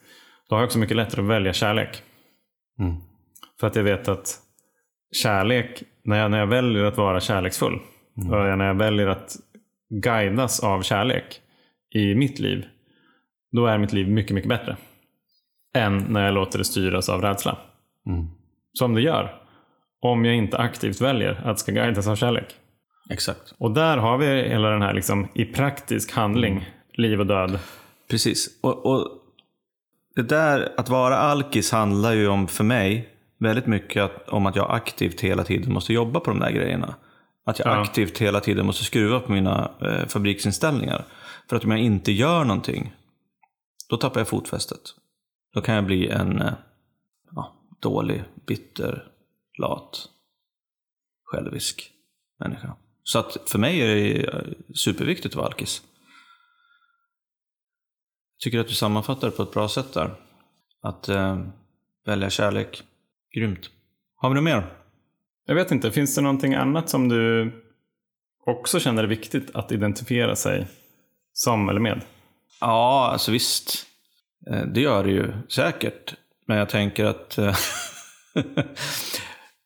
då 0.49 0.57
har 0.57 0.61
jag 0.61 0.67
också 0.67 0.79
mycket 0.79 0.97
lättare 0.97 1.23
att 1.23 1.29
välja 1.29 1.53
kärlek. 1.53 2.03
Mm. 2.79 2.95
För 3.61 3.67
att 3.67 3.77
jag 3.77 3.83
vet 3.83 4.09
att 4.09 4.39
kärlek, 5.23 5.83
när 6.05 6.19
jag, 6.19 6.31
när 6.31 6.39
jag 6.39 6.47
väljer 6.47 6.85
att 6.85 6.97
vara 6.97 7.21
kärleksfull 7.21 7.79
och 8.17 8.59
när 8.59 8.67
jag 8.67 8.75
väljer 8.75 9.07
att 9.07 9.37
guidas 9.91 10.61
av 10.61 10.83
kärlek 10.83 11.41
i 11.95 12.15
mitt 12.15 12.39
liv, 12.39 12.67
då 13.53 13.67
är 13.67 13.79
mitt 13.79 13.93
liv 13.93 14.09
mycket, 14.09 14.35
mycket 14.35 14.49
bättre. 14.49 14.77
Än 15.75 15.99
när 15.99 16.25
jag 16.25 16.35
låter 16.35 16.59
det 16.59 16.65
styras 16.65 17.09
av 17.09 17.23
rädsla. 17.23 17.59
Mm. 18.07 18.27
Som 18.73 18.95
det 18.95 19.01
gör. 19.01 19.35
Om 20.01 20.25
jag 20.25 20.35
inte 20.35 20.59
aktivt 20.59 21.01
väljer 21.01 21.43
att 21.45 21.59
ska 21.59 21.73
guidas 21.73 22.07
av 22.07 22.17
kärlek. 22.17 22.57
Exakt. 23.11 23.55
Och 23.59 23.71
där 23.71 23.97
har 23.97 24.19
vi 24.19 24.27
hela 24.27 24.71
den 24.71 24.83
här 24.83 24.95
liksom, 24.95 25.29
i 25.35 25.45
praktisk 25.45 26.13
handling, 26.13 26.71
liv 26.93 27.21
och 27.21 27.27
död. 27.27 27.59
Precis. 28.11 28.59
Och, 28.61 28.87
och 28.87 29.09
det 30.17 30.23
där, 30.23 30.73
att 30.77 30.89
vara 30.89 31.17
alkis 31.17 31.73
handlar 31.73 32.13
ju 32.13 32.29
om, 32.29 32.49
för 32.49 32.65
mig, 32.65 33.09
väldigt 33.39 33.67
mycket 33.67 34.29
om 34.29 34.47
att 34.47 34.57
jag 34.57 34.71
aktivt 34.71 35.21
hela 35.21 35.45
tiden 35.45 35.73
måste 35.73 35.93
jobba 35.93 36.21
på 36.21 36.31
de 36.31 36.41
där 36.41 36.51
grejerna. 36.51 36.95
Att 37.49 37.59
jag 37.59 37.69
Ja. 37.69 37.81
aktivt 37.81 38.19
hela 38.19 38.41
tiden 38.41 38.67
måste 38.67 38.85
skruva 38.85 39.21
på 39.21 39.33
mina 39.33 39.73
eh, 39.81 40.07
fabriksinställningar. 40.07 41.05
För 41.49 41.57
att 41.57 41.65
om 41.65 41.71
jag 41.71 41.81
inte 41.81 42.13
gör 42.13 42.45
någonting, 42.45 42.95
då 43.89 43.97
tappar 43.97 44.21
jag 44.21 44.29
fotfästet. 44.29 44.81
Då 45.55 45.61
kan 45.61 45.75
jag 45.75 45.85
bli 45.87 46.09
en 46.09 46.43
eh, 46.43 46.53
ja, 47.35 47.57
dålig, 47.81 48.25
bitter, 48.47 49.05
lat, 49.59 50.09
självisk 51.25 51.91
människa. 52.41 52.77
Så 53.03 53.19
att 53.19 53.51
för 53.51 53.59
mig 53.59 53.81
är 53.81 53.87
det 53.87 54.25
eh, 54.25 54.43
superviktigt 54.75 55.35
att 55.35 55.37
vara 55.37 55.47
alkis. 55.47 55.83
Jag 58.37 58.41
tycker 58.41 58.59
att 58.59 58.69
du 58.69 58.75
sammanfattar 58.75 59.31
det 59.31 59.37
på 59.37 59.43
ett 59.43 59.53
bra 59.53 59.69
sätt 59.69 59.93
där. 59.93 60.15
Att 60.83 61.09
eh, 61.09 61.45
välja 62.07 62.31
kärlek, 62.31 62.83
grymt. 63.35 63.71
Har 64.17 64.29
vi 64.29 64.35
något 64.35 64.45
mer? 64.45 64.75
Jag 65.49 65.55
vet 65.55 65.71
inte, 65.71 65.91
finns 65.91 66.15
det 66.15 66.21
någonting 66.21 66.55
annat 66.55 66.89
som 66.89 67.09
du 67.09 67.53
också 68.47 68.81
känner 68.81 69.03
är 69.03 69.07
viktigt 69.07 69.55
att 69.55 69.73
identifiera 69.73 70.37
sig 70.37 70.67
som 71.33 71.69
eller 71.69 71.81
med? 71.81 72.01
Ja, 72.61 73.09
alltså 73.13 73.33
visst. 73.33 73.87
Eh, 74.51 74.63
det 74.63 74.81
gör 74.81 75.05
det 75.05 75.11
ju 75.11 75.33
säkert. 75.49 76.15
Men 76.47 76.57
jag 76.57 76.69
tänker 76.69 77.05
att 77.05 77.39
eh, 77.39 77.57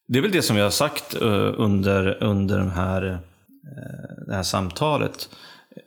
det 0.09 0.19
är 0.19 0.23
väl 0.23 0.33
det 0.33 0.43
som 0.43 0.57
vi 0.57 0.63
har 0.63 0.71
sagt 0.71 1.15
eh, 1.15 1.55
under, 1.57 2.23
under 2.23 2.59
den 2.59 2.71
här, 2.71 3.19
det 4.27 4.35
här 4.35 4.43
samtalet. 4.43 5.29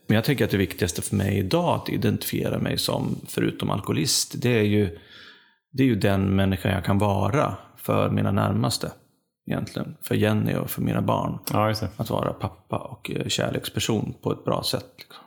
Men 0.08 0.16
jag 0.16 0.24
tänker 0.24 0.46
att 0.46 0.52
det 0.52 0.58
viktigaste 0.58 1.02
för 1.02 1.16
mig 1.16 1.38
idag 1.38 1.76
att 1.76 1.90
identifiera 1.90 2.60
mig 2.60 2.78
som, 2.78 3.22
förutom 3.28 3.70
alkoholist, 3.70 4.34
det 4.42 4.60
är 4.60 4.64
ju, 4.64 4.98
det 5.72 5.84
är 5.84 5.88
ju 5.88 5.96
den 5.96 6.36
människa 6.36 6.70
jag 6.70 6.86
kan 6.86 6.98
vara 6.98 7.56
för 7.78 8.10
mina 8.10 8.32
närmaste. 8.32 8.92
Egentligen. 9.48 9.98
För 10.02 10.16
Jenny 10.16 10.56
och 10.56 10.70
för 10.70 10.82
mina 10.82 11.02
barn. 11.02 11.40
Ja. 11.54 11.74
Att 11.98 12.10
vara 12.10 12.34
pappa 12.34 12.78
och 12.78 13.12
eh, 13.12 13.28
kärleksperson 13.28 14.14
på 14.22 14.32
ett 14.32 14.44
bra 14.46 14.64
sätt. 14.64 14.94
Liksom. 14.98 15.24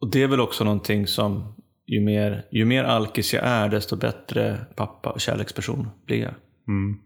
Och 0.00 0.10
det 0.10 0.22
är 0.22 0.28
väl 0.28 0.40
också 0.40 0.64
någonting 0.64 1.06
som 1.06 1.54
ju 1.86 2.00
mer, 2.00 2.44
ju 2.50 2.64
mer 2.64 2.84
alkis 2.84 3.34
jag 3.34 3.44
är, 3.44 3.68
desto 3.68 3.96
bättre 3.96 4.66
pappa 4.76 5.10
och 5.10 5.20
kärleksperson 5.20 5.88
blir 6.06 6.22
jag. 6.22 6.34
Mm. 6.68 6.98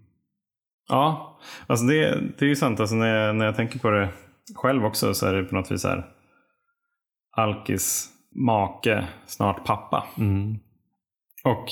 Ja, 0.88 1.38
alltså 1.66 1.86
det, 1.86 2.20
det 2.38 2.44
är 2.44 2.48
ju 2.48 2.56
sant. 2.56 2.80
Alltså 2.80 2.94
när, 2.94 3.14
jag, 3.14 3.36
när 3.36 3.44
jag 3.44 3.56
tänker 3.56 3.78
på 3.78 3.90
det 3.90 4.08
själv 4.54 4.84
också 4.84 5.14
så 5.14 5.26
är 5.26 5.34
det 5.34 5.44
på 5.44 5.54
något 5.54 5.70
vis 5.70 5.84
här. 5.84 6.06
Alkis, 7.36 8.08
make, 8.34 9.08
snart 9.26 9.64
pappa. 9.66 10.06
Och 11.44 11.66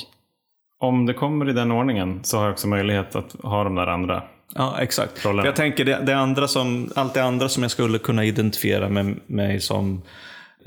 om 0.78 1.06
det 1.06 1.14
kommer 1.14 1.48
i 1.48 1.52
den 1.52 1.72
ordningen 1.72 2.24
så 2.24 2.36
har 2.36 2.44
jag 2.44 2.52
också 2.52 2.68
möjlighet 2.68 3.16
att 3.16 3.32
ha 3.32 3.64
de 3.64 3.74
där 3.74 3.86
andra. 3.86 4.22
Ja, 4.54 4.78
exakt. 4.80 5.24
Rollen. 5.24 5.42
För 5.42 5.48
jag 5.48 5.56
tänker 5.56 5.84
det, 5.84 6.02
det 6.06 6.16
andra 6.16 6.48
som, 6.48 6.90
allt 6.94 7.14
det 7.14 7.24
andra 7.24 7.48
som 7.48 7.62
jag 7.62 7.70
skulle 7.70 7.98
kunna 7.98 8.24
identifiera 8.24 8.88
med 8.88 9.20
mig 9.26 9.60
som, 9.60 10.02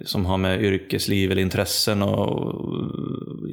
som 0.05 0.25
har 0.25 0.37
med 0.37 0.61
yrkesliv 0.63 1.31
eller 1.31 1.41
intressen 1.41 2.01
och 2.01 2.63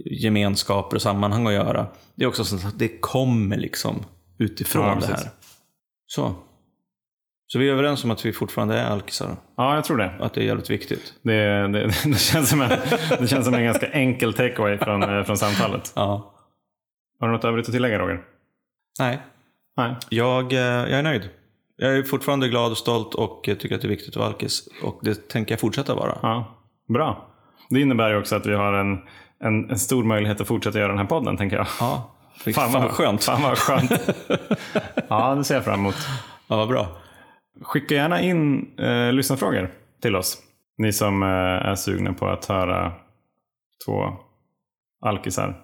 gemenskaper 0.05 0.97
och 0.97 1.03
sammanhang 1.03 1.47
att 1.47 1.53
göra. 1.53 1.87
Det 2.14 2.25
är 2.25 2.29
också 2.29 2.45
så 2.45 2.57
att 2.57 2.79
det 2.79 3.01
kommer 3.01 3.57
liksom 3.57 4.05
utifrån 4.39 4.87
Ja, 4.87 4.95
det 5.01 5.07
här. 5.07 5.31
Så. 6.07 6.35
Så 7.47 7.59
vi 7.59 7.68
är 7.68 7.72
överens 7.72 8.05
om 8.05 8.11
att 8.11 8.26
vi 8.26 8.33
fortfarande 8.33 8.78
är 8.78 8.87
alkisar 8.91 9.37
Ja, 9.57 9.74
jag 9.74 9.85
tror 9.85 9.97
det. 9.97 10.12
och 10.20 10.26
att 10.26 10.35
det 10.35 10.41
är 10.41 10.45
jävligt 10.45 10.70
viktigt. 10.70 11.14
Det, 11.22 11.68
det, 11.68 11.87
det, 12.05 12.18
känns, 12.18 12.49
som 12.51 12.61
en, 12.61 12.68
det 13.20 13.26
känns 13.28 13.45
som 13.45 13.55
en 13.55 13.64
ganska 13.64 13.87
enkel 13.87 14.33
takeaway 14.33 14.78
från, 14.78 15.03
eh, 15.03 15.24
från 15.24 15.37
samtalet. 15.37 15.93
Ja. 15.97 16.35
Har 17.20 17.28
du 17.28 17.33
något 17.35 17.45
övrigt 17.45 17.66
att 17.68 17.72
tillägga 17.72 17.99
Roger? 17.99 18.20
Nej, 18.99 19.20
Nej. 19.77 19.97
jag, 20.09 20.53
eh, 20.53 20.59
jag 20.59 20.93
är 20.93 21.03
nöjd. 21.03 21.29
Jag 21.77 21.97
är 21.97 22.03
fortfarande 22.03 22.49
glad 22.49 22.71
och 22.71 22.79
stolt 22.79 23.14
och 23.14 23.43
tycker 23.45 23.75
att 23.75 23.81
det 23.81 23.87
är 23.87 23.91
viktigt 23.91 24.09
att 24.09 24.16
vara 24.16 24.27
alkis. 24.27 24.68
Och 24.83 25.01
det 25.03 25.29
tänker 25.29 25.53
jag 25.53 25.61
fortsätta 25.61 25.95
vara. 25.95 26.18
Ja, 26.23 26.59
bra. 26.89 27.27
Det 27.71 27.81
innebär 27.81 28.11
ju 28.11 28.18
också 28.18 28.37
att 28.37 28.47
vi 28.47 28.55
har 28.55 28.73
en, 28.73 28.99
en, 29.45 29.71
en 29.71 29.79
stor 29.79 30.05
möjlighet 30.05 30.41
att 30.41 30.49
fortsätta 30.49 30.79
göra 30.79 30.89
den 30.89 30.99
här 30.99 31.05
podden, 31.05 31.37
tänker 31.37 31.57
jag. 31.57 31.66
Ja, 31.81 32.11
fan, 32.55 32.73
vad 32.73 32.91
skönt. 32.91 33.25
Fan 33.25 33.43
vad 33.43 33.59
skönt. 33.59 33.91
ja, 35.09 35.35
det 35.35 35.45
ser 35.45 35.55
jag 35.55 35.64
fram 35.64 35.81
emot. 35.81 35.97
Ja, 36.49 36.57
vad 36.57 36.68
bra. 36.68 36.89
Skicka 37.62 37.95
gärna 37.95 38.21
in 38.21 38.71
eh, 38.79 39.12
lyssnarfrågor 39.12 39.71
till 40.03 40.16
oss. 40.16 40.39
Ni 40.79 40.93
som 40.93 41.23
eh, 41.23 41.29
är 41.68 41.75
sugna 41.75 42.12
på 42.12 42.29
att 42.29 42.47
höra 42.47 42.93
två 43.87 44.03
alkisar. 45.01 45.57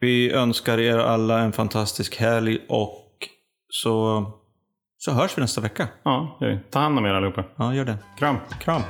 Vi 0.00 0.32
önskar 0.32 0.80
er 0.80 0.98
alla 0.98 1.38
en 1.38 1.52
fantastisk 1.52 2.16
helg 2.16 2.58
och 2.68 3.03
så, 3.74 4.24
så 4.98 5.12
hörs 5.12 5.38
vi 5.38 5.42
nästa 5.42 5.60
vecka. 5.60 5.88
Ja, 6.02 6.38
gör 6.40 6.48
vi. 6.48 6.58
ta 6.70 6.78
hand 6.78 6.98
om 6.98 7.04
er 7.04 7.14
allihopa. 7.14 7.44
Ja, 7.56 7.74
gör 7.74 7.84
det. 7.84 7.98
Kram. 8.18 8.36
Kram. 8.60 8.82